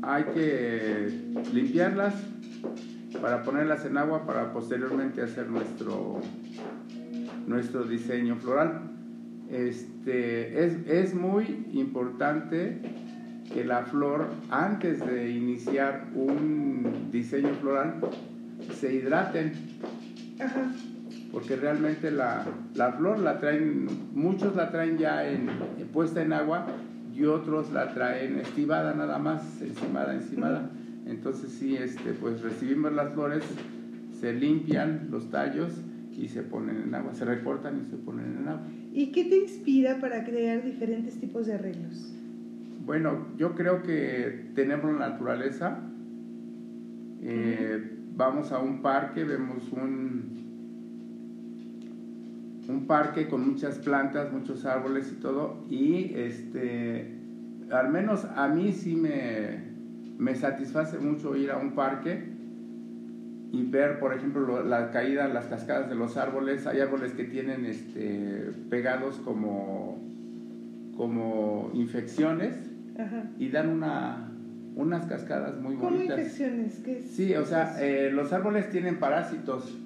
hay 0.01 0.23
que 0.25 1.09
limpiarlas 1.53 2.13
para 3.21 3.43
ponerlas 3.43 3.85
en 3.85 3.97
agua 3.97 4.25
para 4.25 4.51
posteriormente 4.53 5.21
hacer 5.21 5.47
nuestro, 5.47 6.21
nuestro 7.47 7.83
diseño 7.83 8.35
floral. 8.37 8.81
Este, 9.49 10.63
es, 10.65 10.77
es 10.87 11.13
muy 11.13 11.67
importante 11.73 12.79
que 13.53 13.65
la 13.65 13.81
flor, 13.83 14.27
antes 14.49 15.05
de 15.05 15.29
iniciar 15.31 16.05
un 16.15 17.09
diseño 17.11 17.53
floral, 17.59 17.95
se 18.79 18.93
hidraten 18.93 19.51
Ajá. 20.39 20.71
porque 21.33 21.57
realmente 21.57 22.11
la, 22.11 22.45
la 22.75 22.93
flor 22.93 23.19
la 23.19 23.39
traen, 23.39 23.87
muchos 24.13 24.55
la 24.55 24.71
traen 24.71 24.97
ya 24.97 25.27
en, 25.27 25.49
en- 25.77 25.87
puesta 25.89 26.21
en 26.21 26.31
agua 26.31 26.65
y 27.13 27.25
otros 27.25 27.71
la 27.71 27.93
traen 27.93 28.37
estivada 28.37 28.93
nada 28.93 29.17
más, 29.19 29.61
encimada, 29.61 30.15
encimada. 30.15 30.69
Entonces 31.05 31.51
sí, 31.51 31.75
este, 31.75 32.13
pues 32.13 32.41
recibimos 32.41 32.93
las 32.93 33.13
flores, 33.13 33.43
se 34.19 34.33
limpian 34.33 35.07
los 35.09 35.29
tallos 35.29 35.73
y 36.17 36.27
se 36.27 36.43
ponen 36.43 36.81
en 36.83 36.95
agua, 36.95 37.13
se 37.13 37.25
recortan 37.25 37.81
y 37.85 37.89
se 37.89 37.97
ponen 37.97 38.37
en 38.37 38.47
agua. 38.47 38.61
¿Y 38.93 39.11
qué 39.11 39.25
te 39.25 39.37
inspira 39.37 39.99
para 39.99 40.23
crear 40.23 40.63
diferentes 40.63 41.19
tipos 41.19 41.47
de 41.47 41.55
arreglos? 41.55 42.13
Bueno, 42.85 43.27
yo 43.37 43.55
creo 43.55 43.83
que 43.83 44.51
tenemos 44.55 44.91
la 44.93 45.09
naturaleza. 45.09 45.79
Eh, 47.21 47.97
Vamos 48.15 48.51
a 48.51 48.59
un 48.59 48.81
parque, 48.81 49.23
vemos 49.23 49.71
un, 49.71 50.40
un 52.71 52.87
parque 52.87 53.27
con 53.27 53.45
muchas 53.45 53.79
plantas, 53.79 54.31
muchos 54.31 54.65
árboles 54.65 55.11
y 55.11 55.15
todo, 55.19 55.65
y 55.69 56.13
este, 56.15 57.05
al 57.71 57.89
menos 57.89 58.25
a 58.25 58.47
mí 58.47 58.71
sí 58.71 58.95
me, 58.95 59.59
me 60.17 60.35
satisface 60.35 60.97
mucho 60.99 61.35
ir 61.35 61.51
a 61.51 61.57
un 61.57 61.75
parque 61.75 62.31
y 63.51 63.63
ver, 63.63 63.99
por 63.99 64.13
ejemplo, 64.13 64.63
la 64.63 64.91
caída, 64.91 65.27
las 65.27 65.47
cascadas 65.47 65.89
de 65.89 65.95
los 65.95 66.15
árboles. 66.15 66.67
Hay 66.67 66.79
árboles 66.79 67.11
que 67.11 67.25
tienen 67.25 67.65
este, 67.65 68.49
pegados 68.69 69.19
como, 69.19 69.99
como 70.95 71.69
infecciones 71.73 72.55
y 73.37 73.49
dan 73.49 73.67
una, 73.67 74.31
unas 74.75 75.05
cascadas 75.05 75.59
muy 75.59 75.75
bonitas. 75.75 76.07
¿Cómo 76.07 76.21
infecciones? 76.21 76.79
¿Qué 76.79 77.01
sí, 77.01 77.35
o 77.35 77.43
sea, 77.43 77.75
eh, 77.81 78.09
los 78.09 78.31
árboles 78.31 78.69
tienen 78.69 78.99
parásitos. 78.99 79.77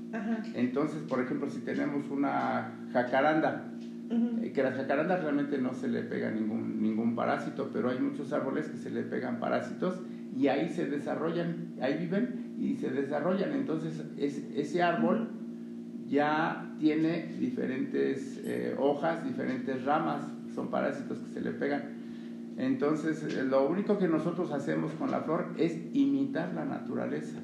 Entonces, 0.53 1.01
por 1.03 1.21
ejemplo, 1.21 1.49
si 1.49 1.59
tenemos 1.59 2.09
una 2.09 2.71
jacaranda, 2.93 3.71
eh, 4.09 4.51
que 4.53 4.61
las 4.61 4.75
jacarandas 4.75 5.23
realmente 5.23 5.57
no 5.57 5.73
se 5.73 5.87
le 5.87 6.03
pega 6.03 6.29
ningún, 6.29 6.81
ningún 6.81 7.15
parásito, 7.15 7.71
pero 7.73 7.89
hay 7.89 7.99
muchos 7.99 8.31
árboles 8.33 8.67
que 8.67 8.77
se 8.77 8.91
le 8.91 9.01
pegan 9.01 9.39
parásitos 9.39 9.99
y 10.37 10.47
ahí 10.47 10.69
se 10.69 10.85
desarrollan, 10.85 11.73
ahí 11.81 11.97
viven 11.97 12.55
y 12.59 12.75
se 12.75 12.89
desarrollan. 12.89 13.53
Entonces 13.53 14.03
ese 14.17 14.83
árbol 14.83 15.29
ya 16.07 16.71
tiene 16.79 17.35
diferentes 17.39 18.41
eh, 18.43 18.75
hojas, 18.77 19.23
diferentes 19.23 19.83
ramas, 19.85 20.21
son 20.53 20.69
parásitos 20.69 21.19
que 21.19 21.33
se 21.33 21.41
le 21.41 21.51
pegan. 21.51 21.83
Entonces 22.57 23.23
eh, 23.23 23.43
lo 23.43 23.67
único 23.67 23.97
que 23.97 24.07
nosotros 24.07 24.51
hacemos 24.51 24.91
con 24.93 25.09
la 25.09 25.21
flor 25.21 25.47
es 25.57 25.77
imitar 25.93 26.53
la 26.53 26.65
naturaleza. 26.65 27.39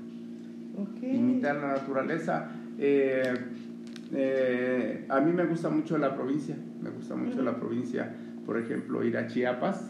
Imitar 1.02 1.56
la 1.56 1.74
naturaleza. 1.74 2.50
Eh, 2.84 5.06
a 5.08 5.22
mí 5.22 5.32
me 5.32 5.46
gusta 5.46 5.70
mucho 5.70 5.98
la 5.98 6.16
provincia, 6.16 6.56
me 6.82 6.90
gusta 6.90 7.16
mucho 7.16 7.42
la 7.42 7.56
provincia, 7.56 8.14
por 8.46 8.58
ejemplo, 8.58 9.04
ir 9.04 9.18
a 9.18 9.28
Chiapas, 9.28 9.90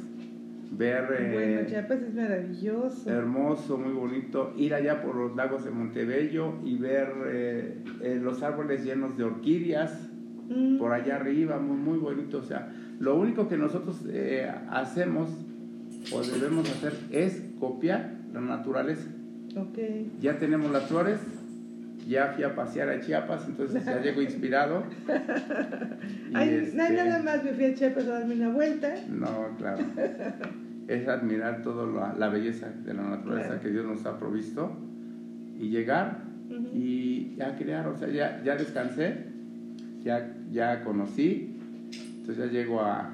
ver... 0.71 1.05
Bueno, 1.07 1.62
eh, 1.62 1.65
Chiapas 1.67 2.01
es 2.01 2.13
maravilloso. 2.13 3.10
Hermoso, 3.10 3.77
muy 3.77 3.93
bonito. 3.93 4.53
Ir 4.57 4.74
allá 4.74 5.01
por 5.01 5.15
los 5.15 5.36
lagos 5.36 5.65
de 5.65 5.71
Montebello 5.71 6.53
y 6.63 6.77
ver 6.77 7.10
eh, 7.27 7.77
eh, 8.01 8.19
los 8.21 8.41
árboles 8.41 8.83
llenos 8.83 9.17
de 9.17 9.25
orquídeas 9.25 10.10
mm. 10.50 10.77
por 10.77 10.93
allá 10.93 11.17
arriba, 11.17 11.60
muy, 11.60 11.77
muy 11.77 12.00
bonito. 12.00 12.39
O 12.39 12.43
sea, 12.43 12.71
lo 13.00 13.19
único 13.19 13.48
que 13.48 13.57
nosotros 13.57 14.03
hacemos 14.69 15.29
o 16.13 16.21
debemos 16.21 16.69
hacer 16.69 16.93
es 17.12 17.43
copiar 17.60 18.13
la 18.33 18.41
naturaleza. 18.41 19.10
Okay. 19.55 20.10
Ya 20.21 20.39
tenemos 20.39 20.71
las 20.71 20.88
flores, 20.88 21.19
ya 22.08 22.34
fui 22.34 22.43
a 22.43 22.55
pasear 22.55 22.89
a 22.89 23.00
Chiapas, 23.00 23.48
entonces 23.48 23.86
ya 23.86 24.01
llego 24.01 24.22
inspirado. 24.22 24.84
Ay, 26.34 26.50
no, 26.74 26.84
este, 26.84 26.93
nada 26.93 27.22
más 27.22 27.43
me 27.43 27.51
fui 27.51 27.65
a 27.65 27.74
Chiapas 27.74 28.05
a 28.08 28.20
darme 28.20 28.36
una 28.36 28.50
vuelta. 28.50 28.93
No, 29.10 29.55
claro. 29.58 29.84
es 30.88 31.08
admirar 31.08 31.62
toda 31.63 32.13
la, 32.17 32.29
belleza 32.29 32.67
de 32.84 32.93
la 32.93 33.03
naturaleza 33.03 33.60
que 33.60 33.70
Dios 33.70 33.86
nos 33.86 34.05
ha 34.05 34.17
provisto 34.17 34.75
y 35.60 35.70
llegar 35.70 36.20
y 36.74 37.36
ya 37.36 37.55
crear, 37.55 37.88
o 37.88 37.98
sea, 37.98 38.10
ya, 38.10 38.41
ya 38.43 38.55
descansé, 38.55 39.25
ya, 40.03 40.34
ya 40.51 40.84
conocí, 40.84 41.55
entonces 42.20 42.38
ya 42.46 42.51
llego 42.51 42.81
a, 42.81 43.10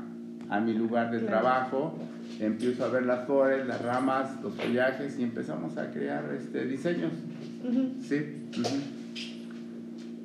a 0.49 0.59
mi 0.59 0.73
lugar 0.73 1.11
de 1.11 1.19
trabajo, 1.19 1.95
empiezo 2.39 2.85
a 2.85 2.89
ver 2.89 3.05
las 3.05 3.25
flores, 3.25 3.67
las 3.67 3.81
ramas, 3.81 4.41
los 4.41 4.53
follajes 4.55 5.19
y 5.19 5.23
empezamos 5.23 5.77
a 5.77 5.91
crear 5.91 6.23
este, 6.33 6.65
diseños. 6.65 7.11
Sí. 8.01 8.25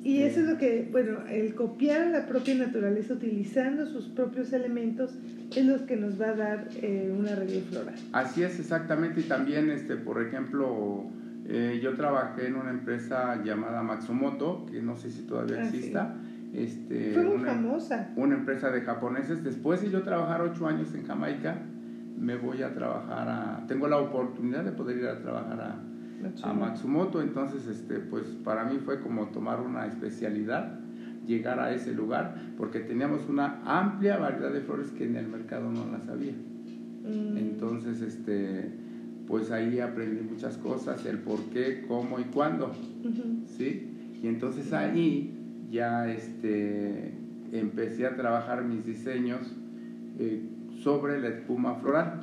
Y 0.03 0.23
eso 0.23 0.41
es 0.41 0.47
lo 0.47 0.57
que, 0.57 0.87
bueno, 0.91 1.19
el 1.29 1.55
copiar 1.55 2.07
la 2.07 2.27
propia 2.27 2.55
naturaleza 2.55 3.13
utilizando 3.13 3.85
sus 3.85 4.09
propios 4.09 4.51
elementos 4.51 5.11
es 5.55 5.65
lo 5.65 5.85
que 5.85 5.95
nos 5.95 6.19
va 6.19 6.29
a 6.29 6.35
dar 6.35 6.67
eh, 6.81 7.13
una 7.17 7.35
relieve 7.35 7.61
floral. 7.61 7.95
Así 8.11 8.43
es, 8.43 8.59
exactamente. 8.59 9.21
Y 9.21 9.23
también, 9.23 9.69
este, 9.69 9.95
por 9.95 10.21
ejemplo, 10.21 11.05
eh, 11.47 11.79
yo 11.81 11.95
trabajé 11.95 12.47
en 12.47 12.55
una 12.55 12.71
empresa 12.71 13.41
llamada 13.43 13.81
Matsumoto, 13.81 14.65
que 14.65 14.81
no 14.81 14.97
sé 14.97 15.09
si 15.09 15.21
todavía 15.21 15.57
ah, 15.59 15.65
exista. 15.65 16.15
Este, 16.53 17.13
Fue 17.13 17.23
muy 17.23 17.35
una, 17.35 17.53
famosa. 17.53 18.09
Una 18.17 18.35
empresa 18.35 18.71
de 18.71 18.81
japoneses. 18.81 19.43
Después 19.43 19.81
de 19.81 19.89
yo 19.89 20.03
trabajar 20.03 20.41
ocho 20.41 20.67
años 20.67 20.93
en 20.93 21.05
Jamaica, 21.05 21.55
me 22.19 22.35
voy 22.35 22.61
a 22.61 22.73
trabajar 22.73 23.29
a... 23.29 23.65
Tengo 23.67 23.87
la 23.87 23.97
oportunidad 23.97 24.65
de 24.65 24.71
poder 24.71 24.97
ir 24.97 25.07
a 25.07 25.19
trabajar 25.21 25.61
a 25.61 25.75
a 26.43 26.53
Matsumoto, 26.53 27.21
entonces 27.21 27.67
este, 27.67 27.99
pues 27.99 28.23
para 28.43 28.65
mí 28.65 28.79
fue 28.83 29.01
como 29.01 29.27
tomar 29.27 29.61
una 29.61 29.85
especialidad, 29.85 30.79
llegar 31.25 31.59
a 31.59 31.73
ese 31.73 31.93
lugar, 31.93 32.35
porque 32.57 32.79
teníamos 32.79 33.27
una 33.29 33.61
amplia 33.65 34.17
variedad 34.17 34.51
de 34.51 34.61
flores 34.61 34.89
que 34.91 35.05
en 35.05 35.15
el 35.15 35.27
mercado 35.27 35.71
no 35.71 35.85
las 35.91 36.07
había. 36.07 36.33
Mm. 36.33 37.37
Entonces, 37.37 38.01
este, 38.01 38.71
pues 39.27 39.51
ahí 39.51 39.79
aprendí 39.79 40.21
muchas 40.21 40.57
cosas, 40.57 41.05
el 41.05 41.19
por 41.19 41.39
qué, 41.45 41.85
cómo 41.87 42.19
y 42.19 42.23
cuándo, 42.23 42.71
¿sí? 43.57 43.89
Y 44.21 44.27
entonces 44.27 44.71
ahí 44.73 45.33
ya 45.71 46.09
este, 46.11 47.13
empecé 47.51 48.05
a 48.05 48.15
trabajar 48.15 48.63
mis 48.63 48.85
diseños 48.85 49.41
eh, 50.19 50.41
sobre 50.81 51.19
la 51.19 51.29
espuma 51.29 51.75
floral. 51.75 52.21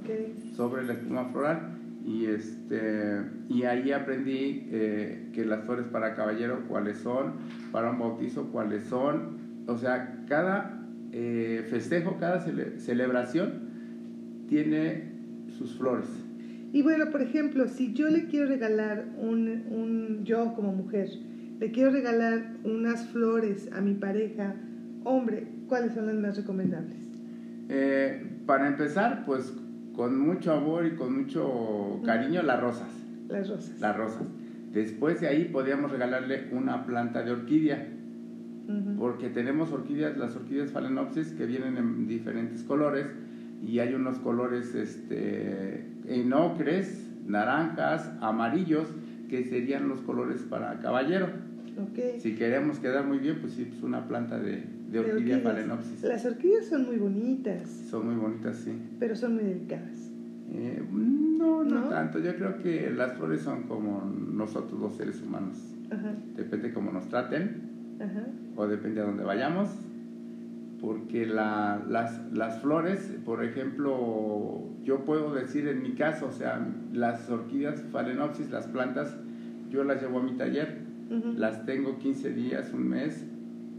Okay. 0.00 0.34
Sobre 0.56 0.84
la 0.84 0.94
espuma 0.94 1.26
floral 1.26 1.73
y, 2.04 2.26
este, 2.26 3.22
y 3.48 3.62
ahí 3.62 3.92
aprendí 3.92 4.68
eh, 4.70 5.30
que 5.32 5.44
las 5.44 5.64
flores 5.64 5.86
para 5.86 6.14
caballero 6.14 6.64
cuáles 6.68 6.98
son, 6.98 7.34
para 7.72 7.90
un 7.90 7.98
bautizo 7.98 8.50
cuáles 8.52 8.84
son, 8.84 9.38
o 9.66 9.78
sea, 9.78 10.24
cada 10.28 10.86
eh, 11.12 11.66
festejo, 11.70 12.18
cada 12.18 12.40
celebración 12.40 13.64
tiene 14.48 15.12
sus 15.56 15.76
flores. 15.76 16.08
Y 16.72 16.82
bueno, 16.82 17.10
por 17.10 17.22
ejemplo, 17.22 17.68
si 17.68 17.94
yo 17.94 18.08
le 18.08 18.26
quiero 18.26 18.48
regalar 18.48 19.06
un, 19.16 19.48
un, 19.70 20.24
yo 20.24 20.54
como 20.54 20.72
mujer, 20.72 21.08
le 21.60 21.70
quiero 21.70 21.90
regalar 21.90 22.56
unas 22.64 23.06
flores 23.08 23.70
a 23.72 23.80
mi 23.80 23.94
pareja, 23.94 24.56
hombre, 25.04 25.46
¿cuáles 25.68 25.94
son 25.94 26.06
las 26.06 26.16
más 26.16 26.36
recomendables? 26.36 26.98
Eh, 27.68 28.26
para 28.44 28.66
empezar, 28.66 29.24
pues 29.24 29.54
con 29.94 30.18
mucho 30.18 30.52
amor 30.52 30.86
y 30.86 30.96
con 30.96 31.16
mucho 31.16 32.00
cariño 32.04 32.42
las 32.42 32.60
rosas. 32.60 32.88
Las 33.28 33.48
rosas. 33.48 33.80
Las 33.80 33.96
rosas. 33.96 34.22
Después 34.72 35.20
de 35.20 35.28
ahí 35.28 35.44
podríamos 35.44 35.90
regalarle 35.90 36.48
una 36.52 36.84
planta 36.84 37.22
de 37.22 37.32
orquídea. 37.32 37.88
Porque 38.98 39.28
tenemos 39.28 39.72
orquídeas, 39.72 40.16
las 40.16 40.34
orquídeas 40.36 40.70
phalaenopsis 40.70 41.32
que 41.32 41.44
vienen 41.44 41.76
en 41.76 42.08
diferentes 42.08 42.62
colores 42.62 43.06
y 43.62 43.78
hay 43.78 43.92
unos 43.92 44.18
colores 44.18 44.74
este, 44.74 45.86
en 46.06 46.32
ocres, 46.32 47.10
naranjas, 47.26 48.10
amarillos, 48.22 48.88
que 49.28 49.44
serían 49.44 49.88
los 49.88 50.00
colores 50.00 50.42
para 50.42 50.78
caballero. 50.80 51.28
Okay. 51.90 52.20
Si 52.20 52.34
queremos 52.36 52.78
quedar 52.78 53.04
muy 53.04 53.18
bien, 53.18 53.38
pues 53.40 53.52
sí, 53.52 53.66
pues 53.66 53.82
una 53.82 54.06
planta 54.06 54.38
de, 54.38 54.64
de 54.90 55.00
orquídea 55.00 55.40
phalaenopsis. 55.40 56.02
Las 56.02 56.24
orquídeas 56.24 56.66
son 56.66 56.86
muy 56.86 56.96
bonitas. 56.96 57.68
Son 57.90 58.06
muy 58.06 58.16
bonitas, 58.16 58.56
sí. 58.56 58.72
Pero 58.98 59.16
son 59.16 59.34
muy 59.34 59.44
delicadas. 59.44 60.10
Eh, 60.52 60.82
no, 60.92 61.64
no, 61.64 61.88
tanto. 61.88 62.18
Yo 62.20 62.36
creo 62.36 62.58
que 62.58 62.90
las 62.90 63.14
flores 63.14 63.40
son 63.42 63.64
como 63.64 64.02
nosotros 64.04 64.80
los 64.80 64.94
seres 64.96 65.20
humanos. 65.22 65.56
Ajá. 65.90 66.14
Depende 66.36 66.72
cómo 66.72 66.92
nos 66.92 67.08
traten 67.08 67.96
Ajá. 68.00 68.26
o 68.56 68.66
depende 68.66 69.00
a 69.00 69.04
dónde 69.04 69.24
vayamos. 69.24 69.70
Porque 70.80 71.26
la, 71.26 71.82
las, 71.88 72.20
las 72.32 72.60
flores, 72.60 73.10
por 73.24 73.42
ejemplo, 73.42 74.68
yo 74.84 75.04
puedo 75.04 75.32
decir 75.32 75.66
en 75.66 75.82
mi 75.82 75.94
caso, 75.94 76.26
o 76.26 76.32
sea, 76.32 76.66
las 76.92 77.30
orquídeas 77.30 77.80
phalaenopsis, 77.90 78.50
las 78.50 78.66
plantas, 78.66 79.16
yo 79.70 79.82
las 79.82 80.02
llevo 80.02 80.18
a 80.18 80.22
mi 80.22 80.36
taller, 80.36 80.84
las 81.36 81.64
tengo 81.64 81.98
15 81.98 82.30
días, 82.34 82.70
un 82.74 82.88
mes 82.88 83.24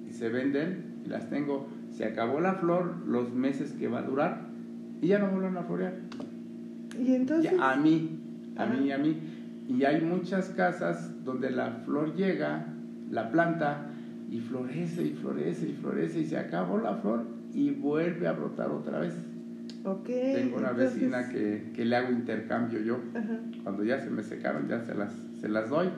y 0.09 0.13
se 0.13 0.29
venden 0.29 0.94
y 1.05 1.09
las 1.09 1.29
tengo. 1.29 1.67
Se 1.91 2.05
acabó 2.05 2.39
la 2.39 2.55
flor 2.55 2.95
los 3.07 3.33
meses 3.33 3.71
que 3.73 3.87
va 3.87 3.99
a 3.99 4.03
durar 4.03 4.41
y 5.01 5.07
ya 5.07 5.19
no 5.19 5.29
vuelven 5.29 5.57
a 5.57 5.63
florear. 5.63 5.93
¿Y 6.99 7.13
entonces? 7.13 7.51
a 7.59 7.75
mí, 7.75 8.19
a 8.57 8.65
mí, 8.65 8.91
a 8.91 8.97
mí. 8.97 9.17
Y 9.67 9.83
hay 9.83 10.01
muchas 10.01 10.49
casas 10.49 11.23
donde 11.23 11.49
la 11.51 11.71
flor 11.85 12.15
llega, 12.15 12.67
la 13.09 13.31
planta, 13.31 13.87
y 14.29 14.39
florece 14.39 15.03
y 15.03 15.11
florece 15.11 15.69
y 15.69 15.73
florece 15.73 16.19
y 16.21 16.25
se 16.25 16.37
acabó 16.37 16.77
la 16.79 16.95
flor 16.95 17.25
y 17.53 17.71
vuelve 17.71 18.27
a 18.27 18.33
brotar 18.33 18.71
otra 18.71 18.99
vez. 18.99 19.13
Okay, 19.83 20.33
Tengo 20.33 20.57
una 20.57 20.71
vecina 20.71 21.29
que, 21.29 21.71
que, 21.75 21.85
le 21.85 21.95
hago 21.95 22.11
intercambio 22.11 22.79
yo. 22.79 22.99
Cuando 23.63 23.83
ya 23.83 23.99
se 23.99 24.09
me 24.09 24.23
secaron, 24.23 24.67
ya 24.67 24.81
se 24.81 24.95
las, 24.95 25.11
se 25.39 25.47
las 25.47 25.69
doy. 25.69 25.89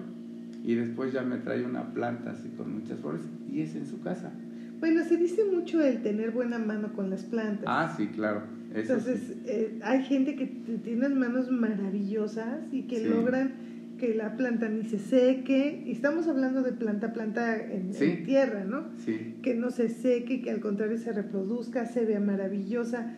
Y 0.63 0.75
después 0.75 1.13
ya 1.13 1.21
me 1.21 1.37
trae 1.37 1.63
una 1.63 1.93
planta 1.93 2.31
así 2.31 2.49
con 2.49 2.73
muchas 2.73 2.99
flores 2.99 3.21
y 3.49 3.61
es 3.61 3.75
en 3.75 3.87
su 3.87 4.01
casa. 4.01 4.31
Bueno, 4.79 5.03
se 5.03 5.17
dice 5.17 5.43
mucho 5.45 5.81
el 5.81 6.01
tener 6.01 6.31
buena 6.31 6.59
mano 6.59 6.93
con 6.93 7.09
las 7.09 7.23
plantas. 7.23 7.65
Ah, 7.67 7.93
sí, 7.97 8.07
claro. 8.07 8.43
Entonces, 8.73 9.33
eh, 9.45 9.79
hay 9.81 10.03
gente 10.03 10.35
que 10.35 10.45
tiene 10.83 11.09
manos 11.09 11.49
maravillosas 11.49 12.61
y 12.71 12.83
que 12.83 13.07
logran 13.07 13.53
que 13.97 14.13
la 14.13 14.37
planta 14.37 14.69
ni 14.69 14.83
se 14.83 14.99
seque. 14.99 15.83
Y 15.85 15.91
estamos 15.91 16.27
hablando 16.27 16.61
de 16.61 16.73
planta, 16.73 17.13
planta 17.13 17.57
en, 17.57 17.91
tierra, 18.23 18.63
¿no? 18.63 18.89
Sí. 18.97 19.35
Que 19.41 19.55
no 19.55 19.71
se 19.71 19.89
seque, 19.89 20.41
que 20.41 20.51
al 20.51 20.59
contrario 20.59 20.97
se 20.97 21.11
reproduzca, 21.11 21.85
se 21.85 22.05
vea 22.05 22.19
maravillosa. 22.19 23.15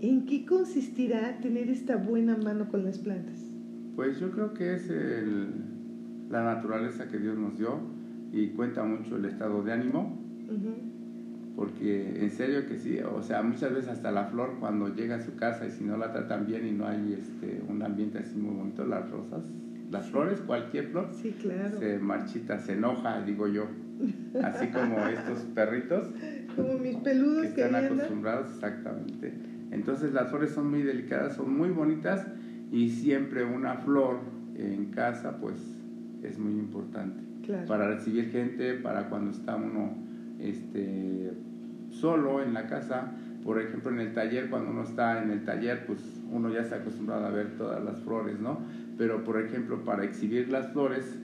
¿En 0.00 0.24
qué 0.24 0.44
consistirá 0.46 1.38
tener 1.40 1.68
esta 1.68 1.96
buena 1.96 2.36
mano 2.36 2.68
con 2.68 2.84
las 2.84 2.98
plantas? 2.98 3.44
Pues 3.94 4.18
yo 4.18 4.30
creo 4.30 4.54
que 4.54 4.74
es 4.74 4.88
el, 4.88 5.48
la 6.30 6.42
naturaleza 6.42 7.08
que 7.08 7.18
Dios 7.18 7.36
nos 7.36 7.58
dio 7.58 7.78
y 8.32 8.48
cuenta 8.48 8.82
mucho 8.82 9.16
el 9.16 9.26
estado 9.26 9.62
de 9.62 9.72
ánimo. 9.72 10.18
Porque 11.56 12.22
en 12.22 12.30
serio 12.30 12.66
que 12.66 12.78
sí, 12.78 12.98
o 13.00 13.22
sea, 13.22 13.42
muchas 13.42 13.74
veces 13.74 13.90
hasta 13.90 14.10
la 14.10 14.24
flor 14.24 14.56
cuando 14.58 14.88
llega 14.88 15.16
a 15.16 15.20
su 15.20 15.36
casa 15.36 15.66
y 15.66 15.70
si 15.70 15.84
no 15.84 15.96
la 15.96 16.12
tratan 16.12 16.46
bien 16.46 16.66
y 16.66 16.72
no 16.72 16.86
hay 16.86 17.12
este, 17.12 17.62
un 17.68 17.82
ambiente 17.82 18.18
así 18.18 18.36
muy 18.36 18.56
bonito, 18.56 18.86
las 18.86 19.10
rosas, 19.10 19.44
las 19.90 20.08
flores, 20.10 20.40
cualquier 20.40 20.86
flor, 20.86 21.10
sí, 21.12 21.36
claro. 21.40 21.78
se 21.78 21.98
marchita, 21.98 22.58
se 22.58 22.72
enoja, 22.72 23.22
digo 23.22 23.48
yo. 23.48 23.66
Así 24.42 24.68
como 24.68 25.06
estos 25.06 25.40
perritos. 25.54 26.08
Como 26.56 26.78
mis 26.78 26.96
peludos 26.96 27.48
que 27.48 27.64
están 27.64 27.84
acostumbrados, 27.84 28.50
exactamente. 28.54 29.32
Entonces 29.70 30.12
las 30.12 30.28
flores 30.28 30.50
son 30.50 30.70
muy 30.70 30.82
delicadas, 30.82 31.36
son 31.36 31.56
muy 31.56 31.70
bonitas 31.70 32.26
y 32.70 32.90
siempre 32.90 33.44
una 33.44 33.76
flor 33.76 34.20
en 34.56 34.86
casa 34.86 35.38
pues 35.38 35.56
es 36.22 36.38
muy 36.38 36.52
importante. 36.54 37.22
Para 37.66 37.88
recibir 37.88 38.30
gente, 38.30 38.74
para 38.74 39.08
cuando 39.08 39.30
está 39.30 39.56
uno 39.56 39.96
este, 40.42 41.32
solo 41.90 42.42
en 42.42 42.54
la 42.54 42.66
casa, 42.66 43.12
por 43.44 43.60
ejemplo 43.60 43.90
en 43.90 44.00
el 44.00 44.12
taller, 44.12 44.50
cuando 44.50 44.70
uno 44.70 44.82
está 44.82 45.22
en 45.22 45.30
el 45.30 45.44
taller 45.44 45.86
pues 45.86 46.00
uno 46.30 46.50
ya 46.52 46.60
está 46.60 46.76
acostumbrado 46.76 47.26
a 47.26 47.30
ver 47.30 47.56
todas 47.56 47.82
las 47.82 48.00
flores, 48.00 48.38
¿no? 48.40 48.60
Pero 48.98 49.24
por 49.24 49.40
ejemplo 49.40 49.84
para 49.84 50.04
exhibir 50.04 50.50
las 50.50 50.72
flores 50.72 51.18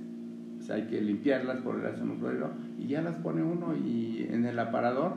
pues, 0.57 0.71
hay 0.71 0.83
que 0.87 1.01
limpiarlas, 1.01 1.61
ponerlas 1.63 2.01
en 2.01 2.11
un 2.11 2.19
florero 2.19 2.51
y 2.79 2.89
ya 2.89 3.03
las 3.03 3.17
pone 3.17 3.43
uno 3.43 3.77
y 3.77 4.27
en 4.31 4.45
el 4.45 4.59
aparador 4.59 5.15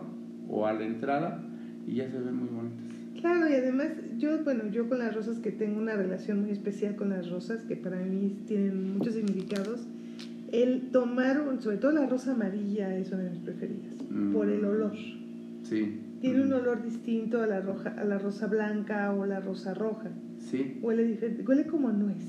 o 0.49 0.65
a 0.65 0.73
la 0.73 0.83
entrada 0.83 1.43
y 1.87 1.95
ya 1.95 2.09
se 2.09 2.19
ven 2.19 2.35
muy 2.35 2.49
bonitas. 2.49 2.91
Claro, 3.19 3.47
y 3.49 3.53
además 3.53 3.89
yo, 4.17 4.43
bueno, 4.43 4.67
yo 4.71 4.87
con 4.89 4.99
las 4.99 5.13
rosas 5.13 5.39
que 5.39 5.51
tengo 5.51 5.79
una 5.79 5.95
relación 5.95 6.41
muy 6.41 6.51
especial 6.51 6.95
con 6.95 7.09
las 7.09 7.29
rosas, 7.29 7.63
que 7.63 7.75
para 7.75 7.97
mí 7.97 8.35
tienen 8.47 8.97
muchos 8.97 9.13
significados, 9.13 9.85
el 10.51 10.89
tomar, 10.91 11.41
sobre 11.59 11.77
todo 11.77 11.91
la 11.91 12.05
rosa 12.05 12.33
amarilla 12.33 12.95
es 12.97 13.11
una 13.11 13.23
de 13.23 13.29
mis 13.31 13.39
preferidas, 13.39 13.93
por 14.33 14.49
el 14.49 14.65
olor. 14.65 14.93
Sí. 15.63 15.99
Tiene 16.19 16.43
un 16.43 16.53
olor 16.53 16.83
distinto 16.83 17.41
a 17.41 17.47
la, 17.47 17.61
roja, 17.61 17.89
a 17.97 18.03
la 18.03 18.19
rosa 18.19 18.47
blanca 18.47 19.11
o 19.13 19.25
la 19.25 19.39
rosa 19.39 19.73
roja. 19.73 20.09
Sí. 20.39 20.77
Huele 20.81 21.03
diferente, 21.05 21.43
huele 21.47 21.65
como 21.65 21.91
nuez, 21.91 22.23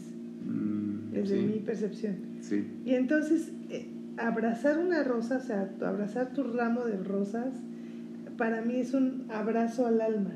desde 1.12 1.42
mi 1.42 1.58
percepción. 1.58 2.16
Sí. 2.40 2.66
Y 2.84 2.94
entonces, 2.94 3.52
eh, 3.70 3.88
abrazar 4.16 4.78
una 4.78 5.02
rosa, 5.02 5.38
o 5.38 5.40
sea, 5.40 5.70
abrazar 5.84 6.32
tu 6.32 6.44
ramo 6.44 6.84
de 6.84 6.96
rosas, 7.02 7.52
para 8.38 8.62
mí 8.62 8.76
es 8.76 8.94
un 8.94 9.26
abrazo 9.30 9.86
al 9.86 10.00
alma. 10.00 10.32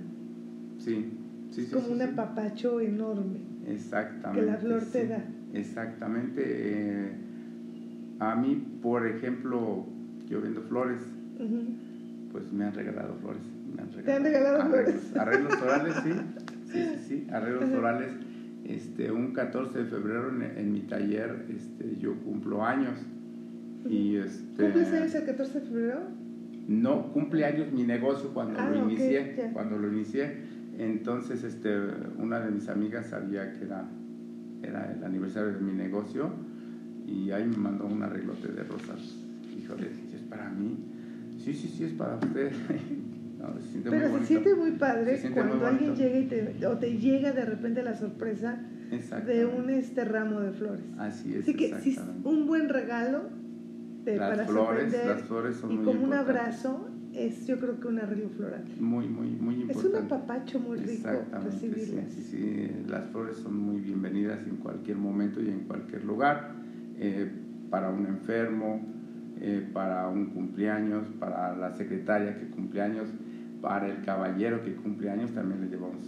Sí, 0.78 1.06
sí, 1.50 1.62
es 1.62 1.68
como 1.68 1.88
un 1.88 2.02
apapacho 2.02 2.80
enorme. 2.80 3.38
Exactamente. 3.66 4.40
Que 4.40 4.46
la 4.46 4.58
flor 4.58 4.82
te 4.92 5.06
da. 5.06 5.24
Exactamente. 5.54 6.42
Eh, 6.44 7.12
a 8.18 8.34
mí, 8.36 8.78
por 8.82 9.06
ejemplo, 9.06 9.86
yo 10.28 10.40
vendo 10.40 10.62
flores, 10.62 11.00
pues 12.32 12.52
me 12.52 12.64
han 12.64 12.74
regalado 12.74 13.14
flores. 13.16 13.42
Me 13.74 13.82
han 13.82 13.92
regalado 13.92 14.04
¿Te 14.04 14.12
han 14.12 14.24
regalado 14.24 14.62
arreglos, 14.62 15.02
flores? 15.02 15.16
Arreglos 15.16 15.56
florales, 15.56 15.94
sí. 16.02 16.12
Sí, 16.72 16.82
sí, 16.82 17.04
sí. 17.08 17.26
Arreglos 17.30 17.70
florales. 17.70 18.12
Este, 18.64 19.12
un 19.12 19.32
14 19.32 19.78
de 19.78 19.84
febrero 19.84 20.30
en, 20.30 20.72
mi 20.72 20.80
taller 20.80 21.46
este, 21.48 21.96
yo 21.98 22.14
cumplo 22.16 22.64
años. 22.64 22.98
Y 23.88 24.16
este, 24.16 24.64
¿Cumples 24.64 24.92
años 24.92 25.14
el 25.14 25.24
14 25.24 25.60
de 25.60 25.66
febrero? 25.66 26.00
No, 26.66 27.12
cumple 27.12 27.44
años 27.44 27.70
mi 27.72 27.84
negocio 27.84 28.34
cuando 28.34 28.54
lo 28.54 28.80
ah, 28.80 28.84
inicié. 28.84 29.50
Cuando 29.52 29.78
lo 29.78 29.92
inicié 29.92 30.56
entonces, 30.78 31.42
este, 31.42 31.74
una 32.18 32.40
de 32.40 32.50
mis 32.50 32.68
amigas 32.68 33.06
sabía 33.06 33.52
que 33.52 33.64
era, 33.64 33.88
era 34.62 34.92
el 34.92 35.02
aniversario 35.04 35.54
de 35.54 35.60
mi 35.60 35.72
negocio 35.72 36.30
y 37.06 37.30
ahí 37.30 37.44
me 37.44 37.56
mandó 37.56 37.86
un 37.86 38.02
arreglote 38.02 38.48
de 38.48 38.64
rosas. 38.64 39.16
Híjole, 39.56 39.90
¿es 40.14 40.20
para 40.22 40.50
mí? 40.50 40.76
Sí, 41.38 41.54
sí, 41.54 41.68
sí, 41.68 41.84
es 41.84 41.92
para 41.92 42.16
usted. 42.16 42.52
se 43.72 43.78
Pero 43.78 44.18
se 44.18 44.26
siente 44.26 44.54
muy 44.54 44.72
padre 44.72 45.20
cuando 45.32 45.66
alguien 45.66 45.94
llega 45.94 46.18
y 46.18 46.26
te, 46.26 46.66
o 46.66 46.78
te 46.78 46.98
llega 46.98 47.32
de 47.32 47.44
repente 47.44 47.82
la 47.82 47.94
sorpresa 47.94 48.60
de 49.24 49.46
un 49.46 49.70
este 49.70 50.04
ramo 50.04 50.40
de 50.40 50.52
flores. 50.52 50.84
Así 50.98 51.34
es. 51.34 51.42
Así 51.42 51.54
que 51.54 51.78
si 51.80 51.98
un 52.24 52.46
buen 52.46 52.68
regalo 52.68 53.24
de, 54.04 54.16
las 54.16 54.30
para 54.30 54.46
flores, 54.46 54.92
las 55.06 55.22
flores 55.22 55.56
son 55.56 55.72
y 55.72 55.76
como 55.78 56.04
un 56.04 56.12
abrazo 56.12 56.88
es 57.12 57.46
yo 57.46 57.58
creo 57.58 57.80
que 57.80 57.88
un 57.88 57.98
arreglo 57.98 58.28
floral. 58.30 58.64
Muy, 58.78 59.08
muy, 59.08 59.28
muy 59.30 59.54
importante. 59.54 59.88
Es 59.88 59.94
un 59.94 60.04
apapacho 60.04 60.60
muy 60.60 60.78
rico 60.78 61.08
recibirlas. 61.44 62.12
Sí, 62.12 62.22
sí, 62.22 62.70
las 62.88 63.10
flores 63.10 63.38
son 63.38 63.56
muy 63.56 63.80
bienvenidas 63.80 64.46
en 64.46 64.56
cualquier 64.56 64.98
momento 64.98 65.40
y 65.40 65.48
en 65.48 65.60
cualquier 65.60 66.04
lugar, 66.04 66.54
eh, 66.98 67.30
para 67.70 67.90
un 67.90 68.06
enfermo, 68.06 68.80
eh, 69.40 69.68
para 69.72 70.08
un 70.08 70.26
cumpleaños, 70.26 71.08
para 71.18 71.56
la 71.56 71.72
secretaria 71.72 72.38
que 72.38 72.46
cumpleaños, 72.48 73.08
para 73.60 73.88
el 73.88 74.02
caballero 74.02 74.62
que 74.64 74.74
cumpleaños 74.74 75.32
también 75.32 75.60
le 75.60 75.68
llevamos 75.68 76.02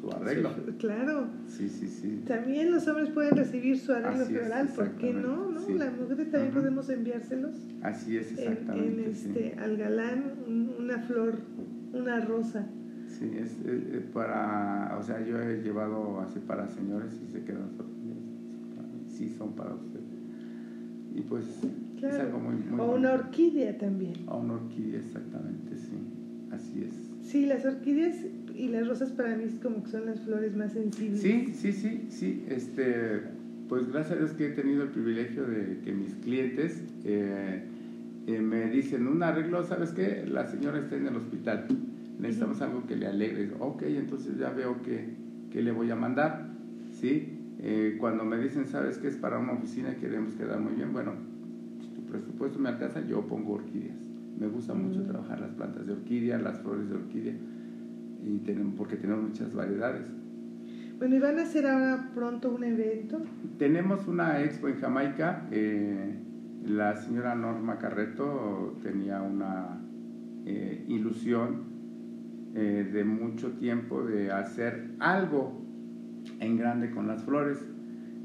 su 0.00 0.10
arreglo. 0.10 0.50
claro. 0.78 1.28
Sí, 1.46 1.68
sí, 1.68 1.86
sí. 1.86 2.24
También 2.26 2.72
los 2.72 2.88
hombres 2.88 3.10
pueden 3.10 3.36
recibir 3.36 3.78
su 3.78 3.92
arreglo 3.92 4.24
floral, 4.24 4.68
¿por 4.74 4.90
qué 4.96 5.12
no? 5.12 5.50
¿no? 5.50 5.68
Las 5.76 5.96
mujeres 5.96 6.30
también 6.30 6.52
podemos 6.52 6.88
enviárselos. 6.90 7.54
Así 7.82 8.16
es, 8.16 8.32
exactamente. 8.32 9.04
En, 9.04 9.10
este, 9.10 9.54
Al 9.58 9.76
galán, 9.76 10.24
una 10.78 10.98
flor, 10.98 11.38
una 11.92 12.20
rosa. 12.20 12.66
Sí, 13.06 13.30
es, 13.38 13.52
para, 14.12 14.96
o 14.98 15.02
sea, 15.02 15.24
yo 15.24 15.38
he 15.40 15.62
llevado 15.62 16.20
así 16.20 16.40
para 16.40 16.66
señores 16.66 17.12
y 17.22 17.30
se 17.30 17.44
quedan 17.44 17.70
sorprendidos. 17.76 18.18
Sí, 19.06 19.28
son 19.38 19.54
para 19.54 19.74
usted. 19.74 20.00
Y 21.14 21.20
pues 21.22 21.44
es 22.02 22.18
algo 22.18 22.40
muy, 22.40 22.56
muy 22.56 22.80
O 22.80 22.94
una 22.94 23.12
orquídea 23.12 23.76
también. 23.76 24.14
O 24.26 24.38
una 24.38 24.54
orquídea, 24.54 25.00
exactamente, 25.00 25.76
sí. 25.76 25.96
Así 26.50 26.84
es. 26.88 27.28
Sí, 27.30 27.46
las 27.46 27.64
orquídeas 27.64 28.16
y 28.54 28.68
las 28.68 28.86
rosas 28.86 29.12
para 29.12 29.36
mí 29.36 29.46
como 29.62 29.82
que 29.82 29.90
son 29.90 30.06
las 30.06 30.20
flores 30.20 30.54
más 30.54 30.72
sensibles. 30.72 31.20
Sí, 31.20 31.52
sí, 31.54 31.72
sí, 31.72 32.06
sí. 32.08 32.44
Este, 32.48 33.22
pues 33.68 33.88
gracias 33.88 34.16
a 34.16 34.20
Dios 34.20 34.32
que 34.32 34.46
he 34.46 34.50
tenido 34.50 34.82
el 34.82 34.90
privilegio 34.90 35.46
de 35.46 35.78
que 35.82 35.92
mis 35.92 36.14
clientes 36.16 36.82
eh, 37.04 37.62
eh, 38.26 38.40
me 38.40 38.68
dicen 38.68 39.06
un 39.06 39.22
arreglo, 39.22 39.64
¿sabes 39.64 39.92
qué? 39.92 40.24
La 40.26 40.46
señora 40.46 40.78
está 40.78 40.96
en 40.96 41.06
el 41.06 41.16
hospital, 41.16 41.66
necesitamos 42.18 42.60
algo 42.60 42.86
que 42.86 42.96
le 42.96 43.06
alegre. 43.06 43.50
Ok, 43.58 43.82
entonces 43.84 44.36
ya 44.38 44.50
veo 44.50 44.82
que, 44.82 45.08
le 45.58 45.70
voy 45.72 45.90
a 45.90 45.96
mandar, 45.96 46.46
¿sí? 47.00 47.31
Eh, 47.64 47.96
cuando 48.00 48.24
me 48.24 48.38
dicen, 48.38 48.66
¿sabes 48.66 48.98
qué? 48.98 49.06
Es 49.06 49.16
para 49.16 49.38
una 49.38 49.52
oficina 49.52 49.92
y 49.92 50.00
queremos 50.00 50.34
quedar 50.34 50.58
muy 50.58 50.72
bien, 50.72 50.92
bueno, 50.92 51.12
si 51.80 51.86
tu 51.90 52.04
presupuesto 52.04 52.58
me 52.58 52.68
alcanza, 52.68 53.00
yo 53.06 53.24
pongo 53.28 53.54
orquídeas. 53.54 54.10
Me 54.36 54.48
gusta 54.48 54.74
mucho 54.74 55.04
trabajar 55.04 55.38
las 55.38 55.52
plantas 55.52 55.86
de 55.86 55.92
orquídea, 55.92 56.38
las 56.38 56.58
flores 56.58 56.88
de 56.88 56.96
orquídea 56.96 57.34
y 58.24 58.38
tenemos, 58.38 58.74
porque 58.74 58.96
tenemos 58.96 59.22
muchas 59.22 59.54
variedades. 59.54 60.08
Bueno, 60.98 61.14
¿y 61.14 61.20
van 61.20 61.38
a 61.38 61.42
hacer 61.42 61.66
ahora 61.66 62.10
pronto 62.14 62.50
un 62.50 62.64
evento? 62.64 63.22
Tenemos 63.58 64.08
una 64.08 64.42
expo 64.42 64.66
en 64.66 64.76
Jamaica. 64.78 65.46
Eh, 65.52 66.16
la 66.64 66.96
señora 66.96 67.36
Norma 67.36 67.78
Carreto 67.78 68.76
tenía 68.82 69.22
una 69.22 69.80
eh, 70.46 70.84
ilusión 70.88 71.70
de 72.52 73.02
mucho 73.04 73.52
tiempo 73.52 74.04
de 74.04 74.30
hacer 74.30 74.90
algo 74.98 75.62
en 76.42 76.58
grande 76.58 76.90
con 76.90 77.06
las 77.06 77.22
flores. 77.22 77.58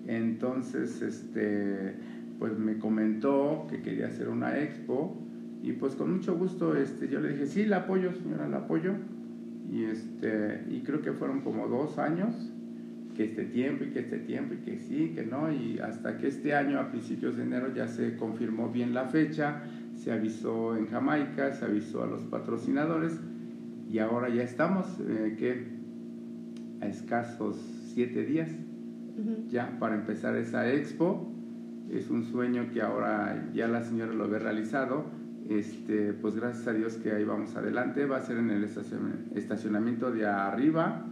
Entonces, 0.08 1.02
este, 1.02 1.96
pues 2.40 2.58
me 2.58 2.78
comentó 2.78 3.68
que 3.70 3.82
quería 3.82 4.08
hacer 4.08 4.30
una 4.30 4.60
expo 4.60 5.18
y 5.64 5.74
pues 5.74 5.96
con 5.96 6.14
mucho 6.14 6.38
gusto 6.38 6.76
este, 6.76 7.08
yo 7.08 7.20
le 7.20 7.30
dije, 7.30 7.48
sí, 7.48 7.66
la 7.66 7.78
apoyo, 7.78 8.14
señora, 8.14 8.48
la 8.48 8.58
apoyo 8.58 8.94
y, 9.72 9.84
este, 9.84 10.64
y 10.70 10.82
creo 10.82 11.02
que 11.02 11.12
fueron 11.12 11.42
como 11.42 11.68
dos 11.68 11.98
años, 11.98 12.34
que 13.16 13.26
este 13.26 13.46
tiempo 13.46 13.84
y 13.84 13.90
que 13.90 14.00
este 14.00 14.20
tiempo 14.20 14.54
y 14.54 14.58
que 14.58 14.78
sí, 14.78 15.12
que 15.16 15.26
no, 15.26 15.52
y 15.52 15.80
hasta 15.80 16.18
que 16.18 16.28
este 16.28 16.54
año, 16.54 16.80
a 16.80 16.90
principios 16.90 17.36
de 17.36 17.44
enero, 17.44 17.74
ya 17.74 17.88
se 17.88 18.16
confirmó 18.16 18.70
bien 18.70 18.94
la 18.94 19.06
fecha, 19.06 19.64
se 19.96 20.12
avisó 20.12 20.78
en 20.78 20.88
Jamaica, 20.88 21.52
se 21.54 21.66
avisó 21.66 22.04
a 22.04 22.08
los 22.08 22.22
patrocinadores 22.24 23.20
y 23.92 24.00
ahora 24.00 24.30
ya 24.30 24.44
estamos, 24.44 24.86
eh, 25.00 25.36
que 25.38 25.66
a 26.80 26.88
escasos 26.88 27.77
siete 27.98 28.24
días 28.24 28.52
ya 29.50 29.80
para 29.80 29.96
empezar 29.96 30.36
esa 30.36 30.72
expo. 30.72 31.34
Es 31.90 32.12
un 32.12 32.26
sueño 32.26 32.70
que 32.72 32.84
ahora 32.84 33.50
ya 33.56 33.68
la 33.68 33.82
señora 33.82 34.14
lo 34.14 34.30
ve 34.30 34.38
realizado 34.38 35.06
este, 35.50 36.14
pues 36.14 36.36
gracias 36.36 36.68
a 36.68 36.74
Dios 36.74 36.94
que 36.98 37.12
ahí 37.12 37.24
vamos 37.24 37.56
adelante. 37.56 38.06
Va 38.06 38.18
a 38.18 38.22
ser 38.22 38.38
en 38.38 38.52
el 38.52 38.64
estacionamiento 39.34 40.12
de 40.12 40.28
arriba. 40.28 41.08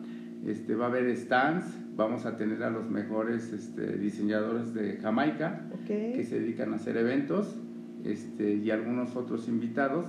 Este, 0.45 0.75
va 0.75 0.85
a 0.85 0.89
haber 0.89 1.15
stands. 1.17 1.65
Vamos 1.95 2.27
a 2.27 2.37
tener 2.37 2.61
a 2.61 2.69
los 2.69 2.87
mejores 2.87 3.51
este, 3.51 3.97
diseñadores 3.97 4.75
de 4.75 4.97
Jamaica 4.97 5.63
que 5.87 6.23
se 6.23 6.39
dedican 6.39 6.73
a 6.73 6.75
hacer 6.75 6.97
eventos 6.97 7.55
este, 8.03 8.53
y 8.57 8.69
algunos 8.69 9.15
otros 9.15 9.47
invitados. 9.47 10.05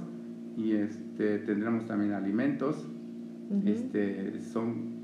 Y 0.58 0.72
este, 0.72 1.38
tendremos 1.38 1.86
también 1.86 2.12
alimentos. 2.12 2.86
este, 3.64 4.42
son 4.42 4.95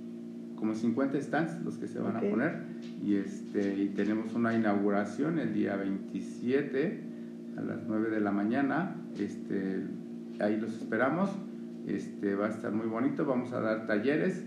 como 0.63 0.77
50 0.77 1.21
stands 1.21 1.61
los 1.65 1.77
que 1.77 1.89
se 1.89 1.99
van 1.99 2.17
a 2.17 2.21
poner 2.21 2.63
y, 3.05 3.17
este, 3.17 3.83
y 3.83 3.89
tenemos 3.89 4.33
una 4.33 4.55
inauguración 4.55 5.41
el 5.41 5.53
día 5.53 5.75
27 5.75 7.01
a 7.59 7.63
las 7.63 7.81
9 7.89 8.11
de 8.11 8.21
la 8.21 8.31
mañana. 8.31 8.95
Este, 9.19 9.83
ahí 10.39 10.61
los 10.61 10.73
esperamos. 10.75 11.31
Este, 11.89 12.37
va 12.37 12.47
a 12.47 12.51
estar 12.51 12.71
muy 12.71 12.87
bonito. 12.87 13.27
Vamos 13.27 13.53
a 13.53 13.61
dar 13.61 13.89
talleres, 13.89 14.45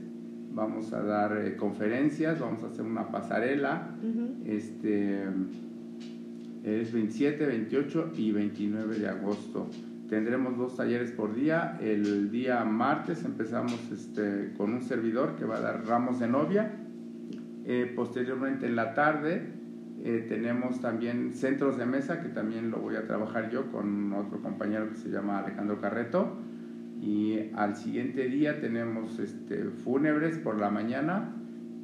vamos 0.53 0.93
a 0.93 1.03
dar 1.03 1.37
eh, 1.37 1.57
conferencias, 1.57 2.39
vamos 2.39 2.63
a 2.63 2.67
hacer 2.67 2.85
una 2.85 3.11
pasarela. 3.11 3.89
este, 4.45 5.21
es 6.63 6.93
27, 6.93 7.45
28 7.45 8.11
y 8.15 8.31
29 8.31 8.99
de 8.99 9.09
agosto. 9.09 9.67
Tendremos 10.09 10.55
dos 10.55 10.77
talleres 10.77 11.11
por 11.11 11.33
día. 11.33 11.79
El 11.81 12.29
día 12.29 12.63
martes 12.63 13.25
empezamos 13.25 13.91
este, 13.91 14.53
con 14.55 14.73
un 14.73 14.81
servidor 14.81 15.35
que 15.35 15.45
va 15.45 15.57
a 15.57 15.61
dar 15.61 15.85
ramos 15.87 16.19
de 16.19 16.27
novia. 16.27 16.71
Eh, 17.65 17.91
posteriormente 17.95 18.67
en 18.67 18.75
la 18.75 18.93
tarde 18.93 19.47
eh, 20.03 20.23
tenemos 20.29 20.79
también 20.79 21.33
centros 21.33 21.77
de 21.77 21.87
mesa, 21.87 22.21
que 22.21 22.29
también 22.29 22.69
lo 22.69 22.77
voy 22.77 22.95
a 22.95 23.07
trabajar 23.07 23.49
yo 23.49 23.71
con 23.71 24.13
otro 24.13 24.39
compañero 24.41 24.89
que 24.89 24.95
se 24.95 25.09
llama 25.09 25.39
Alejandro 25.39 25.81
Carreto. 25.81 26.37
Y 27.01 27.49
al 27.55 27.75
siguiente 27.75 28.27
día 28.27 28.61
tenemos 28.61 29.17
este, 29.17 29.63
fúnebres 29.83 30.37
por 30.37 30.59
la 30.59 30.69
mañana, 30.69 31.33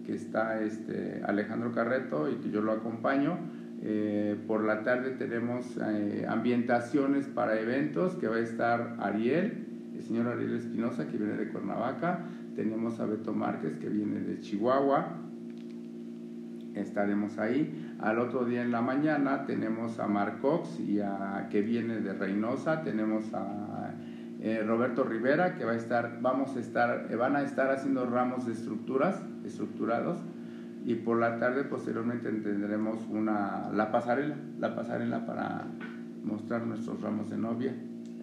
que 0.05 0.13
está 0.13 0.61
este, 0.61 1.23
Alejandro 1.25 1.71
Carreto 1.71 2.29
y 2.29 2.35
que 2.35 2.51
yo 2.51 2.61
lo 2.61 2.71
acompaño 2.71 3.39
eh, 3.83 4.37
por 4.47 4.63
la 4.63 4.83
tarde 4.83 5.11
tenemos 5.11 5.77
eh, 5.77 6.25
ambientaciones 6.29 7.25
para 7.25 7.59
eventos 7.59 8.15
que 8.15 8.27
va 8.27 8.35
a 8.35 8.41
estar 8.41 8.95
Ariel, 8.99 9.65
el 9.95 10.03
señor 10.03 10.27
Ariel 10.27 10.55
Espinosa 10.55 11.07
que 11.07 11.17
viene 11.17 11.33
de 11.33 11.49
Cuernavaca, 11.49 12.19
tenemos 12.55 12.99
a 12.99 13.07
Beto 13.07 13.33
Márquez 13.33 13.77
que 13.77 13.89
viene 13.89 14.19
de 14.19 14.39
Chihuahua, 14.39 15.17
estaremos 16.75 17.39
ahí. 17.39 17.95
Al 17.99 18.19
otro 18.19 18.45
día 18.45 18.61
en 18.61 18.71
la 18.71 18.81
mañana 18.81 19.45
tenemos 19.47 19.99
a 19.99 20.07
Marcox 20.07 20.79
y 20.79 20.99
a, 20.99 21.47
que 21.49 21.63
viene 21.63 22.01
de 22.01 22.13
Reynosa, 22.13 22.83
tenemos 22.83 23.33
a 23.33 23.95
eh, 24.41 24.63
Roberto 24.65 25.03
Rivera 25.03 25.55
que 25.55 25.65
va 25.65 25.71
a 25.71 25.75
estar, 25.75 26.19
vamos 26.21 26.55
a 26.55 26.59
estar, 26.59 27.15
van 27.17 27.35
a 27.35 27.41
estar 27.41 27.71
haciendo 27.71 28.05
ramos 28.05 28.45
de 28.45 28.53
estructuras, 28.53 29.19
estructurados 29.43 30.19
y 30.85 30.95
por 30.95 31.19
la 31.19 31.39
tarde 31.39 31.63
posteriormente 31.63 32.29
tendremos 32.29 33.05
una, 33.09 33.69
la 33.73 33.91
pasarela, 33.91 34.35
la 34.59 34.75
pasarela 34.75 35.25
para 35.25 35.67
mostrar 36.23 36.65
nuestros 36.65 37.01
ramos 37.01 37.29
de 37.29 37.37
novia. 37.37 37.73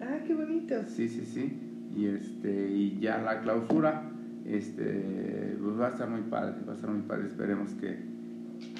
Ah, 0.01 0.19
qué 0.25 0.33
bonito. 0.33 0.75
Sí, 0.87 1.07
sí, 1.07 1.25
sí. 1.25 1.57
Y, 1.95 2.07
este, 2.07 2.69
y 2.69 2.99
ya 2.99 3.19
la 3.19 3.41
clausura, 3.41 4.03
este, 4.45 5.57
pues 5.61 5.79
va 5.79 5.87
a 5.87 5.89
estar 5.91 6.09
muy 6.09 6.21
padre, 6.21 6.55
va 6.67 6.73
a 6.73 6.75
estar 6.75 6.89
muy 6.89 7.01
padre. 7.03 7.27
Esperemos 7.27 7.71
que, 7.73 7.97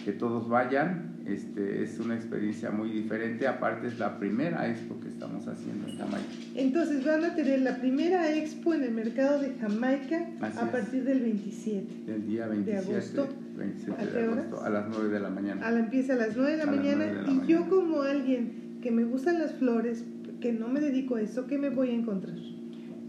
que 0.04 0.12
todos 0.12 0.50
vayan. 0.50 1.10
Este, 1.26 1.84
es 1.84 2.00
una 2.00 2.16
experiencia 2.16 2.72
muy 2.72 2.90
diferente. 2.90 3.48
Aparte 3.48 3.88
es 3.88 4.00
la 4.00 4.18
primera 4.18 4.68
expo 4.68 5.00
que 5.00 5.10
estamos 5.10 5.48
haciendo 5.48 5.88
en 5.88 5.98
Jamaica. 5.98 6.28
Entonces 6.56 7.06
van 7.06 7.24
a 7.24 7.36
tener 7.36 7.62
la 7.62 7.78
primera 7.78 8.34
expo 8.36 8.74
en 8.74 8.84
el 8.84 8.92
mercado 8.92 9.40
de 9.40 9.54
Jamaica 9.60 10.28
a 10.42 10.72
partir 10.72 11.04
del 11.04 11.22
27. 11.22 12.12
Del 12.12 12.26
día 12.26 12.48
27 12.48 12.72
de 12.72 12.98
agosto. 12.98 13.30
27 13.60 14.02
¿A 14.02 14.06
de 14.06 14.24
agosto, 14.26 14.64
a 14.64 14.70
las 14.70 14.88
9 14.90 15.10
de 15.10 15.20
la 15.20 15.30
mañana. 15.30 15.68
A 15.68 15.72
la 15.72 15.80
empieza 15.80 16.14
a 16.14 16.16
las 16.16 16.36
9 16.36 16.52
de 16.52 16.58
la 16.58 16.66
mañana. 16.66 17.26
y 17.28 17.48
yo 17.48 17.70
como 17.70 18.02
alguien 18.02 18.80
que 18.82 18.92
me 18.92 19.04
gustan 19.04 19.40
las 19.40 19.54
flores, 19.54 20.06
que 20.42 20.54
no 20.54 20.68
me 20.68 20.80
dedico 20.80 21.16
a 21.16 21.22
eso, 21.22 21.46
¿qué 21.48 21.58
me 21.58 21.70
voy 21.70 21.90
a 21.90 21.94
encontrar? 21.94 22.36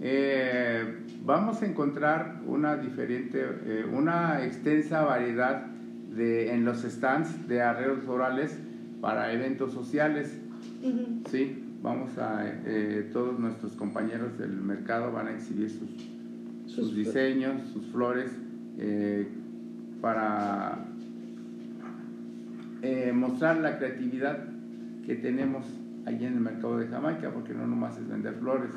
Eh, 0.03 0.97
vamos 1.25 1.63
a 1.63 1.67
encontrar 1.67 2.41
una 2.47 2.77
diferente, 2.77 3.45
eh, 3.65 3.85
una 3.91 4.45
extensa 4.45 5.03
variedad 5.03 5.67
de, 6.15 6.53
en 6.53 6.65
los 6.65 6.83
stands 6.83 7.49
de 7.49 7.63
arreglos 7.63 8.05
florales 8.05 8.59
para 9.01 9.33
eventos 9.33 9.73
sociales. 9.73 10.39
Sí, 11.31 11.63
vamos 11.83 12.17
a, 12.19 12.45
eh, 12.67 13.09
todos 13.13 13.39
nuestros 13.39 13.73
compañeros 13.73 14.39
del 14.39 14.53
mercado 14.53 15.13
van 15.13 15.29
a 15.29 15.33
exhibir 15.33 15.71
sus, 15.71 15.91
sus 16.67 16.95
diseños, 16.95 17.69
sus 17.73 17.87
flores, 17.87 18.31
eh, 18.79 19.27
para 20.01 20.79
eh, 22.83 23.13
mostrar 23.15 23.59
la 23.59 23.79
creatividad 23.79 24.39
que 25.05 25.17
tenemos 25.17 25.67
allí 26.07 26.25
en 26.25 26.35
el 26.35 26.41
mercado 26.41 26.79
de 26.79 26.87
Jamaica, 26.87 27.31
porque 27.33 27.53
no 27.53 27.67
nomás 27.67 27.99
es 27.99 28.09
vender 28.09 28.35
flores. 28.35 28.71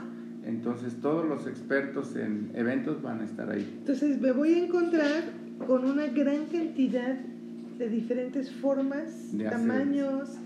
Entonces 0.46 0.96
todos 1.02 1.26
los 1.26 1.48
expertos 1.48 2.16
en 2.16 2.52
eventos 2.54 3.02
van 3.02 3.22
a 3.22 3.26
estar 3.26 3.50
ahí. 3.50 3.78
Entonces 3.80 4.20
me 4.20 4.32
voy 4.32 4.54
a 4.54 4.66
encontrar 4.66 5.24
con 5.66 5.86
una 5.86 6.08
gran 6.08 6.46
cantidad 6.48 7.18
de 7.78 7.90
diferentes 7.90 8.52
formas, 8.52 9.32
tamaños, 9.50 10.38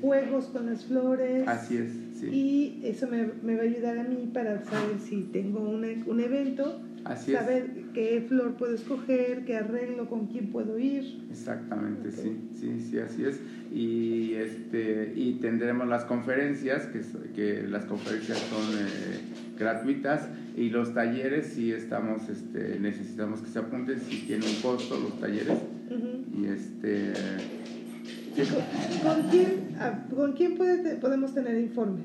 juegos 0.00 0.46
con 0.46 0.66
las 0.66 0.84
flores. 0.84 1.48
Así 1.48 1.78
es, 1.78 2.22
Y 2.22 2.80
eso 2.84 3.08
me, 3.08 3.30
me, 3.42 3.56
va 3.56 3.62
a 3.62 3.64
ayudar 3.64 3.98
a 3.98 4.04
mí 4.04 4.30
para 4.32 4.62
saber 4.64 4.98
si 5.00 5.22
tengo 5.22 5.60
un 5.60 6.20
evento, 6.20 6.80
saber 7.04 7.75
qué 7.96 8.22
flor 8.28 8.56
puedo 8.58 8.74
escoger, 8.74 9.46
qué 9.46 9.56
arreglo, 9.56 10.06
con 10.06 10.26
quién 10.26 10.52
puedo 10.52 10.78
ir. 10.78 11.26
Exactamente, 11.30 12.12
sí, 12.12 12.36
sí, 12.52 12.78
sí, 12.78 12.98
así 12.98 13.24
es. 13.24 13.40
Y, 13.72 14.34
este, 14.34 15.14
y 15.16 15.38
tendremos 15.40 15.88
las 15.88 16.04
conferencias, 16.04 16.84
que, 16.88 17.00
que 17.34 17.66
las 17.66 17.86
conferencias 17.86 18.36
son 18.36 18.78
eh, 18.78 19.18
gratuitas 19.58 20.28
y 20.58 20.68
los 20.68 20.92
talleres 20.92 21.46
sí 21.46 21.72
estamos, 21.72 22.28
este, 22.28 22.78
necesitamos 22.78 23.40
que 23.40 23.48
se 23.48 23.60
apunten 23.60 23.98
si 23.98 24.26
tienen 24.26 24.46
un 24.46 24.60
costo 24.60 25.00
los 25.00 25.18
talleres 25.18 25.56
y 26.38 26.46
este... 26.48 27.14
¿Con, 29.02 29.30
quién, 29.30 29.74
ah, 29.80 30.04
¿con 30.14 30.32
quién 30.34 30.58
puede, 30.58 30.96
podemos 30.96 31.32
tener 31.32 31.58
informes? 31.58 32.04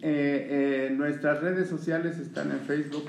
Eh, 0.00 0.90
eh, 0.90 0.94
nuestras 0.96 1.42
redes 1.42 1.68
sociales 1.68 2.20
están 2.20 2.52
en 2.52 2.60
Facebook. 2.60 3.06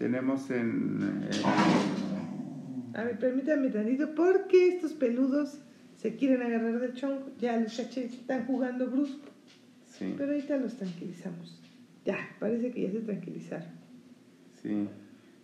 Tenemos 0.00 0.50
en... 0.50 1.28
A 2.94 3.04
ver, 3.04 3.18
permítame 3.18 3.68
tantito, 3.68 4.14
porque 4.14 4.68
estos 4.68 4.94
peludos 4.94 5.60
se 5.96 6.16
quieren 6.16 6.40
agarrar 6.40 6.80
de 6.80 6.94
chonco. 6.94 7.30
Ya 7.38 7.58
los 7.58 7.76
caché, 7.76 8.06
están 8.06 8.46
jugando 8.46 8.86
brusco. 8.86 9.28
Sí. 9.84 10.14
Pero 10.16 10.32
ahorita 10.32 10.56
los 10.56 10.78
tranquilizamos. 10.78 11.62
Ya, 12.06 12.16
parece 12.38 12.70
que 12.70 12.80
ya 12.80 12.92
se 12.92 13.00
tranquilizaron. 13.00 13.68
Sí. 14.62 14.88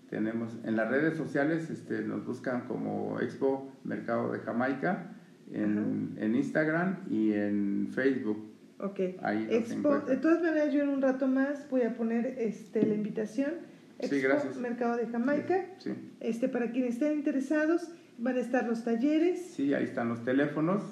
Tenemos 0.08 0.56
en 0.64 0.74
las 0.74 0.90
redes 0.90 1.18
sociales, 1.18 1.68
este, 1.68 2.00
nos 2.00 2.24
buscan 2.24 2.66
como 2.66 3.20
Expo 3.20 3.70
Mercado 3.84 4.32
de 4.32 4.38
Jamaica 4.38 5.12
en, 5.52 6.14
en 6.16 6.34
Instagram 6.34 7.00
y 7.10 7.34
en 7.34 7.88
Facebook. 7.90 8.42
Ok. 8.78 9.00
Ahí 9.20 9.48
Expo, 9.50 9.98
de 9.98 10.16
todas 10.16 10.40
maneras, 10.40 10.72
yo 10.72 10.82
en 10.82 10.88
un 10.88 11.02
rato 11.02 11.26
más 11.26 11.68
voy 11.68 11.82
a 11.82 11.94
poner 11.94 12.36
este, 12.38 12.86
la 12.86 12.94
invitación. 12.94 13.75
Expo 13.98 14.60
Mercado 14.60 14.96
de 14.96 15.06
Jamaica. 15.06 15.66
Sí. 15.78 15.92
Este, 16.20 16.48
para 16.48 16.70
quienes 16.70 16.94
estén 16.94 17.14
interesados, 17.14 17.88
van 18.18 18.36
a 18.36 18.40
estar 18.40 18.66
los 18.66 18.84
talleres. 18.84 19.40
Sí, 19.54 19.74
ahí 19.74 19.84
están 19.84 20.08
los 20.08 20.24
teléfonos, 20.24 20.82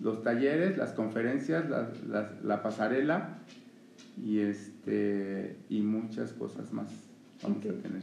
los 0.00 0.22
talleres, 0.22 0.76
las 0.76 0.92
conferencias, 0.92 1.68
la, 1.68 1.90
la 2.42 2.62
pasarela 2.62 3.38
y, 4.22 4.40
este, 4.40 5.56
y 5.68 5.82
muchas 5.82 6.32
cosas 6.32 6.72
más. 6.72 7.06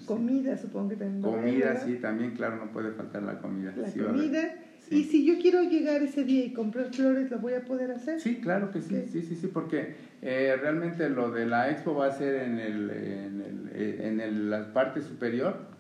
Comida, 0.06 0.58
supongo 0.58 0.90
que 0.90 0.96
también. 0.96 1.22
Comida, 1.22 1.76
sí, 1.78 1.96
también, 1.96 2.32
claro, 2.32 2.58
no 2.58 2.72
puede 2.72 2.92
faltar 2.92 3.24
la 3.24 3.40
comida. 3.40 3.74
La 3.76 3.90
comida. 3.92 4.56
Y 4.94 5.04
si 5.06 5.26
yo 5.26 5.40
quiero 5.40 5.64
llegar 5.64 6.02
ese 6.04 6.24
día 6.24 6.46
y 6.46 6.54
comprar 6.54 6.94
flores, 6.94 7.32
¿lo 7.32 7.40
voy 7.40 7.54
a 7.54 7.66
poder 7.66 7.92
hacer? 7.92 8.20
Sí, 8.20 8.40
claro 8.42 8.72
que 8.72 8.82
sí, 8.82 9.06
sí, 9.12 9.22
sí, 9.22 9.36
sí, 9.36 9.48
porque 9.48 9.96
eh, 10.22 10.56
realmente 10.62 11.10
lo 11.10 11.32
de 11.32 11.46
la 11.46 11.72
expo 11.72 11.96
va 11.96 12.08
a 12.08 12.12
ser 12.12 12.36
en, 12.36 12.60
el, 12.60 12.90
en, 12.90 13.42
el, 13.42 13.70
eh, 13.74 14.08
en 14.08 14.20
el, 14.20 14.50
la 14.50 14.74
parte 14.74 15.02
superior 15.02 15.74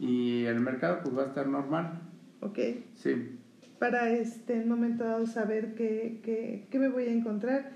y 0.00 0.44
el 0.44 0.60
mercado 0.60 1.00
pues 1.02 1.16
va 1.16 1.22
a 1.24 1.26
estar 1.26 1.46
normal. 1.46 2.00
Ok. 2.40 2.58
Sí. 2.94 3.38
Para 3.78 4.10
este 4.10 4.64
momento 4.64 5.04
dado 5.04 5.26
saber 5.26 5.74
qué, 5.74 6.20
qué, 6.22 6.66
qué 6.70 6.78
me 6.78 6.88
voy 6.88 7.04
a 7.04 7.12
encontrar. 7.12 7.70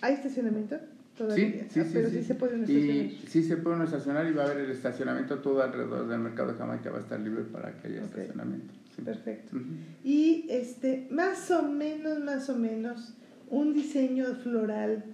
¿Hay 0.00 0.14
estacionamiento? 0.14 0.78
Sí, 1.16 1.60
sí, 1.70 1.80
ah, 1.80 1.86
pero 1.92 2.10
sí, 2.10 2.24
se 2.24 2.34
pueden 2.34 2.62
estacionar. 2.62 2.96
Y, 2.96 3.22
sí 3.28 3.42
se 3.44 3.56
pueden 3.56 3.82
estacionar 3.82 4.26
y 4.26 4.32
va 4.32 4.42
a 4.42 4.46
haber 4.46 4.64
el 4.64 4.70
estacionamiento 4.72 5.38
todo 5.38 5.62
alrededor 5.62 6.08
del 6.08 6.18
mercado 6.18 6.52
de 6.52 6.58
Jamaica, 6.58 6.90
va 6.90 6.98
a 6.98 7.00
estar 7.02 7.20
libre 7.20 7.44
para 7.44 7.76
que 7.76 7.86
haya 7.86 8.02
estacionamiento. 8.02 8.74
Perfecto. 9.04 9.56
Y 10.02 10.46
este, 10.50 11.06
más 11.10 11.50
o 11.52 11.62
menos, 11.62 12.18
más 12.18 12.50
o 12.50 12.56
menos, 12.56 13.14
un 13.48 13.72
diseño 13.72 14.34
floral 14.42 15.04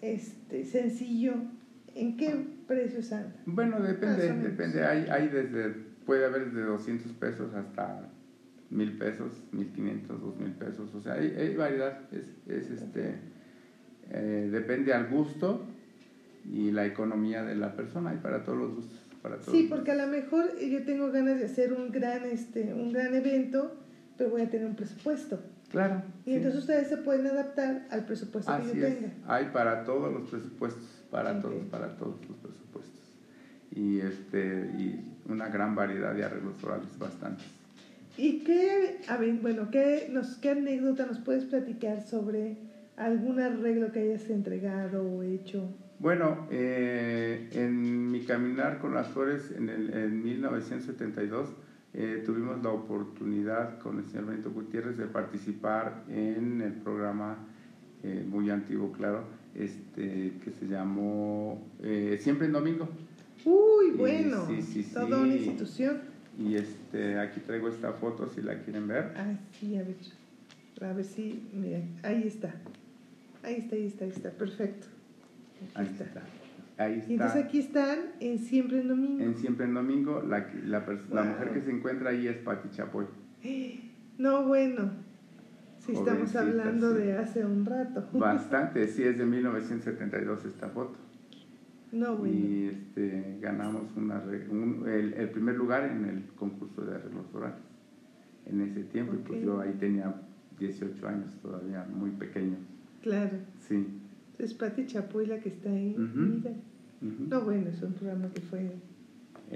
este, 0.00 0.64
sencillo, 0.64 1.34
¿en 1.94 2.16
qué 2.16 2.46
precios 2.66 3.12
anda? 3.12 3.36
Bueno, 3.44 3.78
depende, 3.80 4.32
depende. 4.32 4.84
Hay, 4.84 5.06
hay 5.10 5.28
desde, 5.28 5.68
puede 6.06 6.24
haber 6.24 6.46
desde 6.46 6.62
200 6.62 7.12
pesos 7.12 7.52
hasta 7.54 8.08
mil 8.70 8.96
pesos, 8.96 9.42
1500, 9.52 10.18
2000 10.18 10.52
pesos. 10.52 10.94
O 10.94 11.00
sea, 11.02 11.14
hay, 11.14 11.26
hay 11.36 11.54
variedad. 11.54 12.00
Es, 12.10 12.32
es 12.48 12.70
este 12.70 13.16
eh, 14.12 14.48
depende 14.50 14.92
al 14.92 15.08
gusto 15.08 15.64
y 16.44 16.70
la 16.70 16.84
economía 16.84 17.42
de 17.42 17.54
la 17.54 17.74
persona 17.74 18.12
y 18.14 18.18
para 18.18 18.44
todos 18.44 18.58
los 18.58 18.74
gustos. 18.74 18.98
para 19.22 19.36
todos. 19.36 19.56
Sí, 19.56 19.66
porque 19.70 19.92
a 19.92 19.94
lo 19.94 20.06
mejor 20.06 20.58
yo 20.58 20.84
tengo 20.84 21.10
ganas 21.10 21.38
de 21.38 21.46
hacer 21.46 21.72
un 21.72 21.90
gran, 21.90 22.24
este, 22.24 22.74
un 22.74 22.92
gran 22.92 23.14
evento, 23.14 23.76
pero 24.18 24.30
voy 24.30 24.42
a 24.42 24.50
tener 24.50 24.66
un 24.66 24.76
presupuesto. 24.76 25.40
Claro. 25.70 26.02
Y 26.26 26.30
sí. 26.30 26.36
entonces 26.36 26.60
ustedes 26.60 26.88
se 26.88 26.98
pueden 26.98 27.26
adaptar 27.26 27.86
al 27.90 28.04
presupuesto 28.04 28.52
Así 28.52 28.72
que 28.72 28.80
yo 28.80 28.86
es. 28.86 28.98
tenga. 28.98 29.12
Hay 29.26 29.46
para 29.46 29.84
todos 29.84 30.12
los 30.12 30.28
presupuestos, 30.28 30.84
para 31.10 31.40
todos, 31.40 31.64
para 31.70 31.96
todos 31.96 32.16
los 32.28 32.36
presupuestos. 32.38 32.92
Y 33.74 34.00
este 34.00 34.70
y 34.78 35.00
una 35.26 35.48
gran 35.48 35.74
variedad 35.74 36.14
de 36.14 36.24
arreglos 36.24 36.56
florales, 36.58 36.98
bastantes. 36.98 37.46
¿Y 38.18 38.40
qué, 38.40 39.00
a 39.08 39.16
ver, 39.16 39.32
bueno, 39.36 39.70
qué, 39.70 40.10
nos, 40.12 40.36
qué 40.36 40.50
anécdota 40.50 41.06
nos 41.06 41.20
puedes 41.20 41.44
platicar 41.44 42.02
sobre 42.02 42.58
algún 43.04 43.40
arreglo 43.40 43.92
que 43.92 44.00
hayas 44.00 44.28
entregado 44.30 45.02
o 45.04 45.22
hecho? 45.22 45.68
Bueno, 45.98 46.48
eh, 46.50 47.48
en 47.52 48.10
mi 48.10 48.20
caminar 48.24 48.78
con 48.80 48.94
las 48.94 49.08
flores 49.08 49.52
en, 49.56 49.68
el, 49.68 49.94
en 49.94 50.22
1972 50.22 51.50
eh, 51.94 52.22
tuvimos 52.24 52.62
la 52.62 52.70
oportunidad 52.70 53.78
con 53.78 53.98
el 53.98 54.06
señor 54.06 54.26
Benito 54.26 54.50
Gutiérrez 54.50 54.96
de 54.96 55.06
participar 55.06 56.04
en 56.08 56.60
el 56.60 56.72
programa 56.72 57.36
eh, 58.02 58.24
muy 58.28 58.50
antiguo, 58.50 58.90
claro, 58.90 59.24
este, 59.54 60.32
que 60.42 60.50
se 60.58 60.66
llamó 60.66 61.62
Siempre 62.18 62.46
en 62.46 62.52
Domingo. 62.52 62.88
Uy, 63.44 63.92
bueno, 63.96 64.46
sí, 64.46 64.62
sí, 64.62 64.82
toda 64.92 65.06
sí. 65.06 65.12
una 65.12 65.34
institución. 65.34 66.00
Y 66.38 66.56
este, 66.56 67.18
aquí 67.18 67.40
traigo 67.40 67.68
esta 67.68 67.92
foto 67.92 68.28
si 68.28 68.40
la 68.40 68.58
quieren 68.60 68.88
ver. 68.88 69.12
Ah, 69.16 69.34
sí, 69.60 69.76
a 69.76 69.82
ver. 69.82 69.96
A 70.80 70.92
ver 70.94 71.04
si, 71.04 71.48
mira, 71.52 71.80
ahí 72.02 72.26
está. 72.26 72.54
Ahí 73.42 73.54
está, 73.56 73.74
ahí 73.76 73.86
está, 73.86 74.04
ahí 74.04 74.10
está, 74.10 74.30
perfecto. 74.30 74.86
Ahí 75.74 75.86
está. 75.86 76.04
está. 76.04 76.22
Ahí 76.78 77.04
Y 77.08 77.12
entonces 77.14 77.36
está. 77.36 77.48
aquí 77.48 77.58
están 77.58 77.98
en 78.20 78.38
Siempre 78.38 78.80
en 78.80 78.88
Domingo. 78.88 79.22
En 79.22 79.36
Siempre 79.36 79.66
en 79.66 79.74
Domingo, 79.74 80.22
la, 80.22 80.48
la, 80.64 80.86
pers- 80.86 81.08
la 81.10 81.22
Wow. 81.22 81.30
mujer 81.32 81.52
que 81.52 81.60
se 81.62 81.70
encuentra 81.70 82.10
ahí 82.10 82.26
es 82.28 82.36
Pati 82.38 82.68
Chapoy. 82.70 83.06
No, 84.18 84.44
bueno. 84.46 84.90
Si 85.78 85.92
estamos 85.92 86.34
hablando 86.36 86.92
sí. 86.92 86.98
de 86.98 87.12
hace 87.18 87.44
un 87.44 87.64
rato. 87.66 88.06
Bastante, 88.18 88.86
sí, 88.88 89.02
es 89.02 89.18
de 89.18 89.26
1972 89.26 90.44
esta 90.44 90.68
foto. 90.68 90.94
No, 91.90 92.16
bueno. 92.16 92.34
Y 92.34 92.68
este, 92.68 93.38
ganamos 93.40 93.94
una, 93.96 94.22
un- 94.50 94.84
el, 94.88 95.12
el 95.14 95.30
primer 95.30 95.56
lugar 95.56 95.84
en 95.84 96.04
el 96.06 96.24
concurso 96.36 96.82
de 96.84 96.94
arreglos 96.94 97.26
florales. 97.30 97.58
En 98.46 98.60
ese 98.60 98.84
tiempo, 98.84 99.14
y 99.14 99.18
pues 99.18 99.42
yo 99.42 99.60
ahí 99.60 99.72
tenía 99.78 100.14
18 100.58 101.06
años 101.08 101.34
todavía, 101.42 101.84
muy 101.92 102.10
pequeño. 102.10 102.56
Claro. 103.02 103.36
Sí. 103.68 103.86
Es 104.38 104.54
Pati 104.54 104.86
Chapoy 104.86 105.26
la 105.26 105.40
que 105.40 105.48
está 105.50 105.70
ahí. 105.70 105.94
Mira. 105.98 106.52
No, 107.00 107.40
bueno, 107.42 107.68
es 107.68 107.82
un 107.82 107.92
programa 107.94 108.28
que 108.32 108.40
fue 108.40 108.70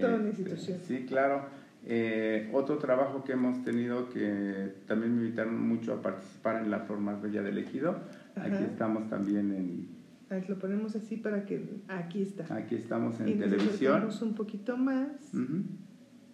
toda 0.01 0.17
una 0.17 0.29
Este, 0.29 0.43
institución. 0.43 0.81
Sí, 0.87 1.05
claro. 1.07 1.45
Eh, 1.89 2.51
otro 2.53 2.79
trabajo 2.79 3.23
que 3.23 3.33
hemos 3.33 3.63
tenido 3.63 4.09
que 4.11 4.75
también 4.87 5.15
me 5.17 5.23
invitaron 5.25 5.61
mucho 5.69 5.95
a 5.95 6.03
participar 6.03 6.61
en 6.63 6.71
la 6.71 6.81
Flor 6.81 6.99
Más 6.99 7.23
Bella 7.23 7.43
del 7.43 7.59
Ejido. 7.59 8.01
Aquí 8.35 8.65
estamos 8.65 9.09
también 9.09 9.53
en, 9.53 9.89
A 10.29 10.35
ver, 10.35 10.51
lo 10.51 10.59
ponemos 10.59 10.97
así 10.97 11.17
para 11.17 11.47
que. 11.47 11.65
Aquí 11.87 12.23
está. 12.23 12.53
aquí 12.57 12.75
estamos 12.75 13.21
en 13.21 13.29
y 13.29 13.35
nos 13.37 13.45
televisión. 13.51 13.93
acercamos 13.93 14.23
un 14.23 14.35
poquito 14.35 14.77
más. 14.77 15.09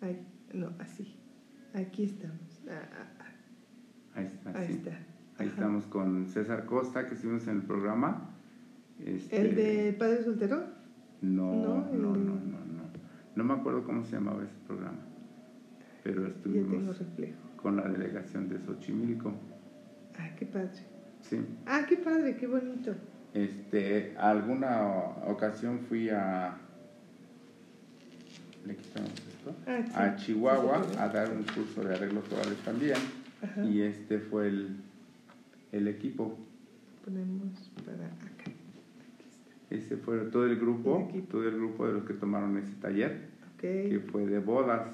Ahí, 0.01 0.27
no, 0.55 0.72
así. 0.79 1.14
Aquí 1.75 2.05
estamos. 2.05 2.62
Ah, 2.68 2.88
ah, 2.90 3.07
ah. 3.20 4.18
Ahí 4.18 4.27
está. 4.27 4.59
Ahí 4.59 4.66
sí. 4.68 4.72
está. 4.75 4.98
Ahí 5.38 5.47
Ajá. 5.47 5.55
estamos 5.55 5.87
con 5.87 6.27
César 6.29 6.66
Costa, 6.66 7.07
que 7.07 7.14
estuvimos 7.14 7.47
en 7.49 7.57
el 7.57 7.62
programa. 7.62 8.31
Este, 9.05 9.40
¿El 9.40 9.55
de 9.57 9.97
Padre 9.99 10.23
Soltero? 10.25 10.62
No, 11.23 11.53
No, 11.55 11.75
no, 11.92 11.92
no, 11.92 12.16
no, 12.16 12.35
no. 12.37 12.83
No 13.35 13.45
me 13.45 13.55
acuerdo 13.55 13.83
cómo 13.85 14.05
se 14.05 14.12
llamaba 14.12 14.42
ese 14.45 14.53
programa. 14.66 14.99
Pero 16.05 16.27
estuvimos 16.27 17.01
con 17.57 17.77
la 17.77 17.88
delegación 17.88 18.49
de 18.49 18.59
Xochimilco. 18.59 19.33
Ah, 20.18 20.29
qué 20.38 20.45
padre. 20.47 20.71
Sí. 21.23 21.40
Ah, 21.66 21.87
qué 21.88 21.97
padre, 21.97 22.37
qué 22.37 22.47
bonito. 22.47 22.95
Este, 23.33 24.14
alguna 24.18 24.83
ocasión 25.27 25.79
fui 25.88 26.11
a. 26.11 26.59
¿Le 28.66 28.77
quitamos 28.77 29.11
esto? 29.12 29.55
Ah, 29.66 29.81
sí. 29.87 29.92
A 29.95 30.16
Chihuahua 30.16 30.79
Sí, 30.83 30.88
sí, 30.88 30.95
sí. 30.95 30.99
a 31.01 31.09
dar 31.09 31.31
un 31.33 31.42
curso 31.45 31.83
de 31.85 31.95
arreglos 31.95 32.25
florales 32.29 32.59
también. 32.59 32.97
Ajá. 33.42 33.64
Y 33.64 33.81
este 33.83 34.18
fue 34.18 34.49
el, 34.49 34.77
el 35.72 35.88
equipo. 35.88 36.38
Ponemos 37.04 37.70
para 37.85 38.06
acá. 38.06 38.44
Aquí 38.44 39.24
está. 39.28 39.74
Ese 39.74 39.96
fue 39.96 40.18
todo 40.26 40.46
el 40.46 40.56
grupo, 40.56 40.98
El 41.00 41.08
equipo. 41.16 41.26
todo 41.32 41.48
el 41.48 41.56
grupo 41.56 41.87
de 41.87 41.92
los 41.94 42.04
que 42.04 42.14
tomaron 42.14 42.56
ese 42.58 42.74
taller, 42.74 43.28
que 43.58 43.98
Ok. 43.98 44.11
fue 44.11 44.26
de 44.26 44.38
bodas, 44.38 44.88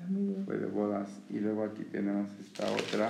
Ah, 0.00 0.06
fue 0.44 0.58
de 0.58 0.66
bodas. 0.66 1.08
Y 1.30 1.38
luego 1.40 1.64
aquí 1.64 1.82
tenemos 1.84 2.28
esta 2.38 2.70
otra, 2.70 3.08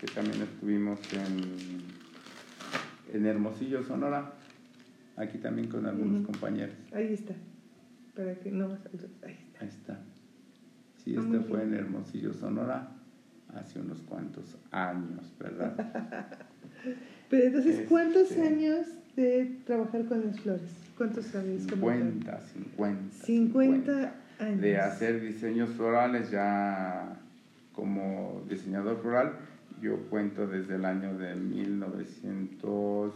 que 0.00 0.06
también 0.08 0.42
estuvimos 0.42 1.00
en, 1.14 1.80
en 3.14 3.26
Hermosillo, 3.26 3.82
Sonora, 3.82 4.34
aquí 5.16 5.38
también 5.38 5.68
con 5.68 5.86
algunos 5.86 6.22
compañeros. 6.26 6.74
Ahí 6.92 7.14
está. 7.14 7.34
Para 8.14 8.34
que 8.34 8.50
no. 8.50 8.66
Ahí 8.66 8.78
está. 8.94 9.26
Ahí 9.60 9.68
está. 9.68 10.00
Sí, 11.02 11.14
Ah, 11.16 11.22
este 11.24 11.40
fue 11.40 11.62
en. 11.62 11.74
Hermosillo, 11.74 12.34
Sonora, 12.34 12.92
hace 13.54 13.80
unos 13.80 14.00
cuantos 14.02 14.56
años, 14.70 15.32
¿verdad? 15.38 15.74
Pero 17.30 17.44
entonces, 17.46 17.86
¿cuántos 17.88 18.30
Este- 18.30 18.42
años 18.46 18.86
de 19.16 19.56
trabajar 19.66 20.04
con 20.06 20.24
las 20.26 20.40
flores? 20.40 20.70
¿Cuántos 20.96 21.26
sabes? 21.26 21.66
tal? 21.66 21.78
50, 21.78 22.40
50. 22.40 23.14
50 23.24 24.14
años. 24.40 24.60
De 24.60 24.78
hacer 24.78 25.20
diseños 25.20 25.70
florales 25.70 26.30
ya 26.30 27.16
como 27.74 28.42
diseñador 28.48 29.00
floral, 29.00 29.32
yo 29.80 29.96
cuento 30.10 30.46
desde 30.46 30.74
el 30.76 30.84
año 30.84 31.16
de 31.16 31.34
1900. 31.36 33.14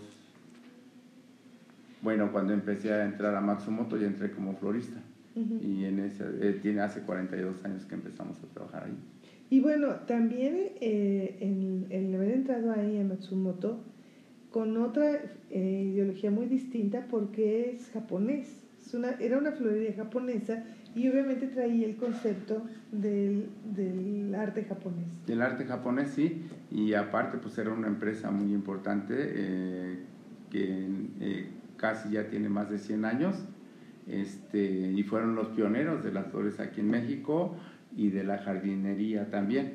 Bueno, 2.03 2.31
cuando 2.33 2.53
empecé 2.53 2.93
a 2.93 3.05
entrar 3.05 3.35
a 3.35 3.41
Matsumoto 3.41 3.97
ya 3.97 4.07
entré 4.07 4.31
como 4.33 4.55
florista. 4.57 5.01
Y 5.35 5.85
en 5.87 5.99
ese, 6.01 6.25
eh, 6.43 6.59
tiene 6.61 6.83
hace 6.83 7.01
42 7.01 7.65
años 7.65 7.87
que 7.87 7.95
empezamos 7.95 8.37
a 8.39 8.47
trabajar 8.53 8.85
ahí. 8.85 8.99
Y 9.53 9.61
bueno, 9.61 9.97
también 10.07 10.71
eh, 10.81 11.85
el, 11.91 12.15
haber 12.15 12.31
entrado 12.31 12.73
ahí 12.73 12.99
a 12.99 13.05
Matsumoto 13.05 13.85
con 14.51 14.79
otra 14.79 15.21
eh, 15.51 15.91
ideología 15.93 16.31
muy 16.31 16.47
distinta 16.47 17.07
porque 17.11 17.73
es 17.73 17.91
japonés. 17.93 18.63
Es 18.81 18.95
una, 18.95 19.11
era 19.21 19.37
una 19.37 19.53
florería 19.53 19.93
japonesa 19.93 20.65
y 20.95 21.07
obviamente 21.07 21.49
traía 21.49 21.87
el 21.87 21.97
concepto 21.97 22.63
del, 22.93 23.51
del 23.77 24.35
arte 24.35 24.65
japonés. 24.65 25.27
Del 25.27 25.43
arte 25.43 25.67
japonés, 25.67 26.13
sí, 26.13 26.45
y 26.71 26.95
aparte 26.95 27.37
pues 27.37 27.59
era 27.59 27.75
una 27.75 27.89
empresa 27.89 28.31
muy 28.31 28.55
importante 28.55 29.15
eh, 29.19 29.99
que 30.51 30.89
eh, 31.21 31.47
casi 31.77 32.13
ya 32.13 32.31
tiene 32.31 32.49
más 32.49 32.71
de 32.71 32.79
100 32.79 33.05
años 33.05 33.37
este, 34.07 34.93
y 34.93 35.03
fueron 35.03 35.35
los 35.35 35.49
pioneros 35.49 36.03
de 36.03 36.11
las 36.11 36.29
flores 36.29 36.59
aquí 36.59 36.81
en 36.81 36.91
México 36.91 37.55
y 37.97 38.09
de 38.11 38.25
la 38.25 38.39
jardinería 38.39 39.27
también, 39.31 39.69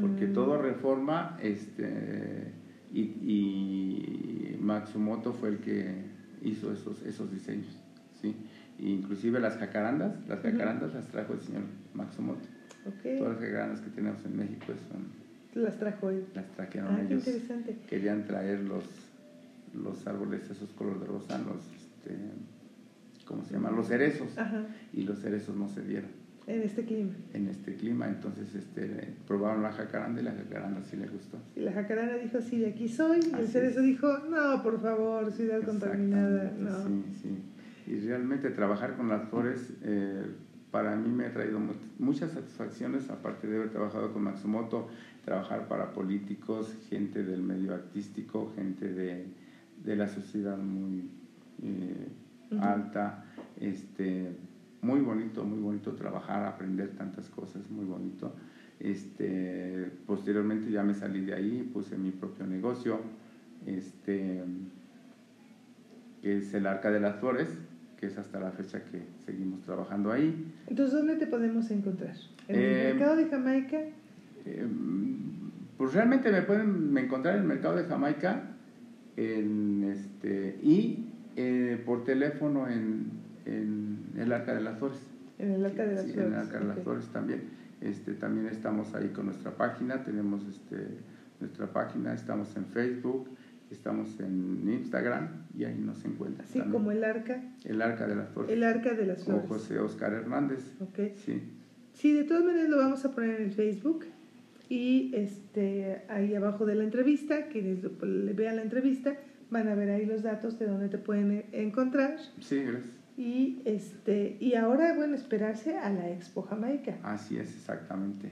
porque 0.00 0.26
Mm. 0.26 0.32
todo 0.32 0.56
reforma 0.58 1.36
este, 1.40 2.52
y, 2.92 3.02
y 3.02 4.56
Matsumoto 4.60 5.32
fue 5.32 5.50
el 5.50 5.58
que 5.58 5.94
hizo 6.42 6.72
esos, 6.72 7.02
esos 7.02 7.30
diseños, 7.30 7.76
¿sí? 8.20 8.34
inclusive 8.78 9.40
las 9.40 9.56
jacarandas, 9.56 10.12
las 10.28 10.40
jacarandas 10.40 10.92
las 10.94 11.06
trajo 11.06 11.32
el 11.34 11.40
señor 11.40 11.62
Matsumoto. 11.94 12.46
Todas 13.18 13.34
las 13.34 13.38
jacarandas 13.38 13.80
que 13.80 13.90
tenemos 13.90 14.24
en 14.24 14.36
México 14.36 14.66
son, 14.88 15.06
las 15.62 15.76
trajo 15.76 16.10
él. 16.10 16.24
las 16.34 16.46
trajeron 16.46 16.92
Ah, 16.94 16.98
qué 17.06 17.14
ellos. 17.14 17.26
interesante. 17.26 17.76
Querían 17.88 18.22
traer 18.24 18.60
los, 18.60 18.84
los 19.74 20.06
árboles 20.06 20.48
esos 20.50 20.72
color 20.72 20.98
de 21.00 21.06
rosa, 21.06 21.38
los, 21.38 21.60
este, 21.74 22.16
¿cómo 23.24 23.44
se 23.44 23.54
llaman? 23.54 23.74
Los 23.74 23.88
cerezos. 23.88 24.38
Ajá, 24.38 24.64
Y 24.92 25.02
los 25.02 25.18
cerezos 25.18 25.54
no 25.56 25.68
se 25.68 25.82
dieron 25.82 26.10
en 26.48 26.62
este 26.62 26.84
clima. 26.84 27.12
en 27.34 27.46
este 27.48 27.74
clima. 27.74 28.08
Entonces 28.08 28.54
este, 28.54 29.14
probaron 29.26 29.62
la 29.62 29.70
jacaranda 29.72 30.20
y 30.20 30.24
la 30.24 30.32
jacaranda 30.32 30.82
sí 30.82 30.96
les 30.96 31.12
gustó. 31.12 31.38
Y 31.54 31.60
la 31.60 31.72
jacaranda 31.72 32.16
dijo, 32.16 32.40
sí, 32.40 32.58
de 32.58 32.68
aquí 32.70 32.88
soy. 32.88 33.20
Y 33.20 33.28
el 33.28 33.34
Así 33.36 33.46
cerezo 33.52 33.80
es. 33.80 33.86
dijo, 33.86 34.08
no, 34.30 34.62
por 34.62 34.80
favor, 34.80 35.30
ciudad 35.32 35.62
contaminada. 35.62 36.52
No. 36.58 36.84
Sí, 36.84 37.04
sí. 37.22 37.38
Y 37.92 38.00
realmente 38.00 38.50
trabajar 38.50 38.96
con 38.96 39.08
las 39.08 39.28
flores 39.28 39.72
eh, 39.82 40.22
para 40.70 40.96
mí 40.96 41.08
me 41.10 41.26
ha 41.26 41.32
traído 41.32 41.58
mu- 41.60 41.72
muchas 41.98 42.32
satisfacciones, 42.32 43.08
aparte 43.10 43.46
de 43.46 43.56
haber 43.56 43.70
trabajado 43.70 44.12
con 44.12 44.22
Matsumoto, 44.22 44.88
trabajar 45.24 45.68
para 45.68 45.92
políticos, 45.92 46.74
gente 46.90 47.22
del 47.24 47.42
medio 47.42 47.74
artístico, 47.74 48.52
gente 48.56 48.92
de, 48.92 49.24
de 49.84 49.96
la 49.96 50.08
sociedad 50.08 50.56
muy 50.58 51.10
eh, 51.62 52.08
Ujú. 52.50 52.62
alta, 52.62 53.24
este, 53.60 54.28
muy 54.82 55.00
bonito, 55.00 55.44
muy 55.44 55.58
bonito 55.60 55.92
trabajar, 55.92 56.44
aprender 56.46 56.90
tantas 56.90 57.28
cosas, 57.28 57.68
muy 57.70 57.84
bonito. 57.84 58.32
Este, 58.80 59.90
posteriormente 60.06 60.70
ya 60.70 60.82
me 60.82 60.94
salí 60.94 61.20
de 61.24 61.34
ahí, 61.34 61.68
puse 61.72 61.96
mi 61.98 62.10
propio 62.10 62.46
negocio, 62.46 63.00
este, 63.66 64.42
que 66.22 66.38
es 66.38 66.54
el 66.54 66.66
Arca 66.66 66.90
de 66.90 67.00
las 67.00 67.16
Flores, 67.16 67.48
que 67.98 68.06
es 68.06 68.16
hasta 68.18 68.38
la 68.38 68.52
fecha 68.52 68.84
que 68.84 69.02
seguimos 69.26 69.62
trabajando 69.62 70.12
ahí. 70.12 70.52
Entonces, 70.68 70.94
¿dónde 70.94 71.16
te 71.16 71.26
podemos 71.26 71.68
encontrar? 71.70 72.14
¿En 72.46 72.56
el 72.56 72.62
Eh, 72.64 72.90
mercado 72.94 73.16
de 73.16 73.26
Jamaica? 73.26 73.80
Eh, 74.46 74.66
pues 75.76 75.94
realmente 75.94 76.30
me 76.30 76.42
pueden 76.42 76.96
encontrar 76.96 77.34
en 77.34 77.42
el 77.42 77.48
mercado 77.48 77.76
de 77.76 77.84
Jamaica 77.84 78.42
en 79.16 79.84
este, 79.90 80.58
y 80.62 81.06
eh, 81.36 81.82
por 81.84 82.04
teléfono 82.04 82.68
en, 82.68 83.10
en 83.48 83.98
el 84.16 84.32
Arca 84.32 84.54
de 84.54 84.60
las 84.62 84.78
Flores. 84.78 84.98
En 85.38 85.52
el 85.52 85.64
Arca 85.64 85.86
de 85.86 85.94
las 85.94 86.04
Sí, 86.04 86.12
Flores. 86.12 86.28
En 86.28 86.34
el 86.34 86.40
Arca 86.40 86.58
de 86.58 86.64
las. 86.66 86.78
Flores 86.80 87.06
también. 87.08 87.42
Este, 87.80 88.14
también 88.14 88.46
estamos 88.48 88.94
ahí 88.94 89.08
con 89.08 89.26
nuestra 89.26 89.52
página, 89.52 90.02
tenemos 90.04 90.42
este, 90.48 90.86
nuestra 91.40 91.72
página, 91.72 92.12
estamos 92.12 92.56
en 92.56 92.66
Facebook, 92.66 93.28
estamos 93.70 94.18
en 94.18 94.68
Instagram 94.68 95.28
y 95.56 95.64
ahí 95.64 95.78
nos 95.78 96.04
encuentran. 96.04 96.44
Así 96.44 96.58
también. 96.58 96.72
como 96.72 96.90
el 96.90 97.04
Arca, 97.04 97.40
el 97.64 97.80
Arca 97.80 98.06
de 98.08 98.16
las 98.16 98.28
Flores. 98.30 98.50
el 98.50 98.64
Arca 98.64 98.94
de 98.94 99.06
las 99.06 99.24
Flores. 99.24 99.46
José 99.48 99.78
Oscar 99.78 100.12
Hernández. 100.12 100.60
Ok. 100.80 101.14
Sí, 101.24 101.42
Sí, 101.92 102.12
de 102.12 102.22
todas 102.24 102.44
maneras 102.44 102.68
lo 102.68 102.76
vamos 102.78 103.04
a 103.04 103.10
poner 103.12 103.40
en 103.40 103.46
el 103.46 103.52
Facebook 103.52 104.04
y 104.68 105.10
este 105.16 106.02
ahí 106.08 106.32
abajo 106.34 106.64
de 106.64 106.76
la 106.76 106.84
entrevista, 106.84 107.46
quienes 107.48 107.78
le 108.02 108.32
vean 108.34 108.56
la 108.56 108.62
entrevista, 108.62 109.16
van 109.50 109.66
a 109.68 109.74
ver 109.74 109.90
ahí 109.90 110.06
los 110.06 110.22
datos 110.22 110.58
de 110.60 110.66
dónde 110.66 110.88
te 110.88 110.98
pueden 110.98 111.44
encontrar. 111.52 112.16
sí, 112.40 112.62
gracias. 112.62 112.97
Y 113.18 113.62
este 113.64 114.36
y 114.38 114.54
ahora, 114.54 114.94
bueno, 114.94 115.16
esperarse 115.16 115.76
a 115.76 115.90
la 115.90 116.08
Expo 116.08 116.42
Jamaica. 116.42 116.96
Así 117.02 117.36
es, 117.36 117.52
exactamente. 117.52 118.30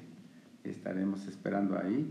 Estaremos 0.62 1.26
esperando 1.26 1.76
ahí 1.76 2.06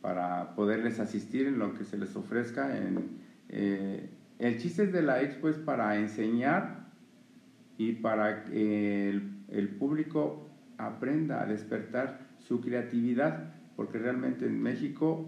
para 0.00 0.54
poderles 0.54 1.00
asistir 1.00 1.46
en 1.46 1.58
lo 1.58 1.74
que 1.74 1.84
se 1.84 1.98
les 1.98 2.16
ofrezca. 2.16 2.76
En, 2.78 3.10
eh, 3.50 4.08
el 4.38 4.58
chiste 4.58 4.86
de 4.86 5.02
la 5.02 5.20
expo 5.22 5.50
es 5.50 5.58
para 5.58 5.98
enseñar 5.98 6.86
y 7.76 7.92
para 7.92 8.44
que 8.44 9.10
el, 9.10 9.30
el 9.48 9.68
público 9.68 10.48
aprenda 10.78 11.42
a 11.42 11.46
despertar 11.46 12.20
su 12.38 12.60
creatividad, 12.62 13.52
porque 13.76 13.98
realmente 13.98 14.46
en 14.46 14.62
México 14.62 15.26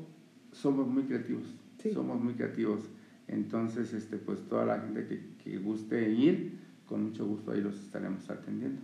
somos 0.53 0.89
muy 0.89 1.05
creativos, 1.05 1.55
Sí. 1.79 1.91
somos 1.93 2.21
muy 2.21 2.35
creativos. 2.35 2.89
Entonces, 3.29 3.93
este, 3.93 4.17
pues 4.17 4.49
toda 4.49 4.65
la 4.65 4.81
gente 4.81 5.05
que, 5.07 5.21
que 5.45 5.59
guste 5.59 6.11
ir, 6.11 6.59
con 6.87 7.05
mucho 7.05 7.27
gusto 7.27 7.53
ahí 7.53 7.61
los 7.61 7.79
estaremos 7.81 8.29
atendiendo. 8.31 8.81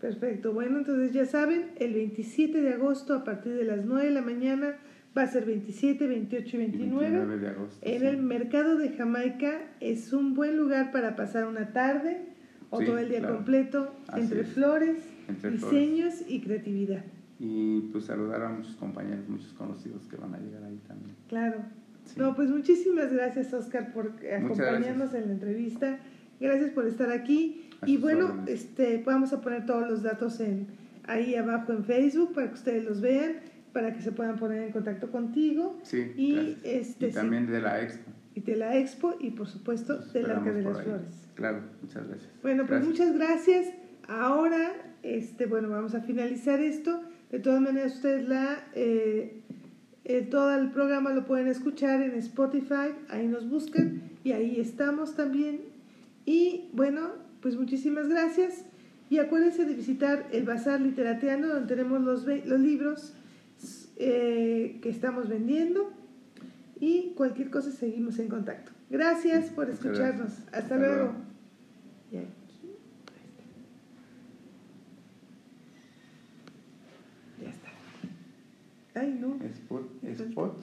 Perfecto. 0.00 0.52
Bueno, 0.52 0.78
entonces 0.78 1.12
ya 1.12 1.26
saben, 1.26 1.72
el 1.76 1.92
27 1.92 2.60
de 2.62 2.72
agosto 2.74 3.14
a 3.14 3.24
partir 3.24 3.54
de 3.54 3.64
las 3.64 3.84
9 3.84 4.06
de 4.06 4.10
la 4.12 4.22
mañana 4.22 4.76
va 5.16 5.22
a 5.22 5.26
ser 5.26 5.44
27, 5.44 6.06
28 6.06 6.56
y 6.56 6.58
29. 6.58 7.38
de 7.38 7.48
agosto. 7.48 7.78
En 7.82 8.00
sí. 8.00 8.06
el 8.06 8.22
mercado 8.22 8.78
de 8.78 8.90
Jamaica 8.90 9.60
es 9.80 10.12
un 10.12 10.34
buen 10.34 10.56
lugar 10.56 10.90
para 10.92 11.16
pasar 11.16 11.46
una 11.46 11.72
tarde 11.72 12.22
o 12.70 12.78
Sí, 12.78 12.86
todo 12.86 12.98
el 12.98 13.08
día 13.10 13.18
claro. 13.18 13.36
completo 13.36 13.94
Así 14.08 14.20
entre 14.22 14.40
es. 14.42 14.48
flores, 14.48 15.02
Entre 15.28 15.50
diseños 15.50 16.14
y 16.28 16.40
creatividad. 16.40 17.04
Y 17.38 17.80
pues 17.92 18.04
saludar 18.04 18.42
a 18.42 18.48
muchos 18.50 18.76
compañeros, 18.76 19.28
muchos 19.28 19.52
conocidos 19.54 20.06
que 20.06 20.16
van 20.16 20.34
a 20.34 20.38
llegar 20.38 20.62
ahí 20.64 20.78
también. 20.86 21.16
Claro. 21.28 21.58
Sí. 22.04 22.14
No, 22.18 22.34
pues 22.34 22.50
muchísimas 22.50 23.12
gracias, 23.12 23.52
Oscar, 23.52 23.92
por 23.92 24.12
acompañarnos 24.32 25.12
en 25.14 25.26
la 25.26 25.32
entrevista. 25.32 25.98
Gracias 26.40 26.70
por 26.70 26.86
estar 26.86 27.10
aquí. 27.10 27.68
Y 27.86 27.96
bueno, 27.96 28.44
este, 28.46 29.02
vamos 29.04 29.32
a 29.32 29.40
poner 29.40 29.66
todos 29.66 29.88
los 29.88 30.02
datos 30.02 30.40
en 30.40 30.66
ahí 31.06 31.34
abajo 31.34 31.72
en 31.72 31.84
Facebook 31.84 32.32
para 32.34 32.48
que 32.48 32.54
ustedes 32.54 32.84
los 32.84 33.00
vean, 33.00 33.36
para 33.72 33.92
que 33.94 34.02
se 34.02 34.12
puedan 34.12 34.36
poner 34.38 34.62
en 34.62 34.72
contacto 34.72 35.10
contigo 35.10 35.78
Sí, 35.82 36.12
Y, 36.16 36.34
gracias. 36.34 36.58
este, 36.64 37.08
y 37.08 37.12
también 37.12 37.46
de 37.46 37.60
la 37.60 37.80
expo. 37.82 38.10
y 38.34 38.40
de 38.42 38.56
la 38.56 38.76
Expo 38.76 39.16
y 39.20 39.30
por 39.30 39.48
supuesto 39.48 39.94
Los 39.96 40.12
del 40.12 40.30
Arca 40.30 40.52
de 40.52 40.62
las 40.62 40.78
ahí. 40.78 40.84
Flores. 40.84 41.28
Claro, 41.34 41.60
muchas 41.82 42.06
gracias. 42.08 42.30
Bueno, 42.42 42.66
pues 42.66 42.80
Gracias. 42.84 42.88
muchas 43.10 43.14
gracias. 43.16 43.74
Ahora, 44.08 44.72
este, 45.02 45.46
bueno, 45.46 45.68
vamos 45.70 45.94
a 45.94 46.00
finalizar 46.00 46.60
esto. 46.60 47.00
De 47.30 47.38
todas 47.38 47.60
maneras, 47.60 47.94
ustedes 47.94 48.28
la, 48.28 48.64
eh, 48.74 49.40
eh, 50.04 50.22
todo 50.30 50.54
el 50.54 50.70
programa 50.70 51.12
lo 51.14 51.24
pueden 51.24 51.46
escuchar 51.46 52.02
en 52.02 52.12
Spotify. 52.14 52.92
Ahí 53.08 53.26
nos 53.28 53.48
buscan 53.48 54.02
y 54.24 54.32
ahí 54.32 54.60
estamos 54.60 55.16
también. 55.16 55.60
Y 56.30 56.70
bueno, 56.72 57.08
pues 57.42 57.56
muchísimas 57.56 58.08
gracias. 58.08 58.64
Y 59.08 59.18
acuérdense 59.18 59.64
de 59.64 59.74
visitar 59.74 60.28
el 60.30 60.44
Bazar 60.44 60.80
Literateano, 60.80 61.48
donde 61.48 61.74
tenemos 61.74 62.00
los, 62.02 62.24
los 62.24 62.60
libros 62.60 63.14
eh, 63.96 64.78
que 64.80 64.90
estamos 64.90 65.28
vendiendo. 65.28 65.92
Y 66.78 67.14
cualquier 67.16 67.50
cosa 67.50 67.72
seguimos 67.72 68.20
en 68.20 68.28
contacto. 68.28 68.70
Gracias 68.90 69.46
por 69.46 69.70
escucharnos. 69.70 70.30
Hasta, 70.30 70.58
Hasta 70.58 70.76
luego. 70.76 71.14
Ya 77.42 77.50
está. 77.50 77.70
Ay, 78.94 79.18
no. 79.20 79.36
Spot, 79.44 80.04
Spot, 80.04 80.62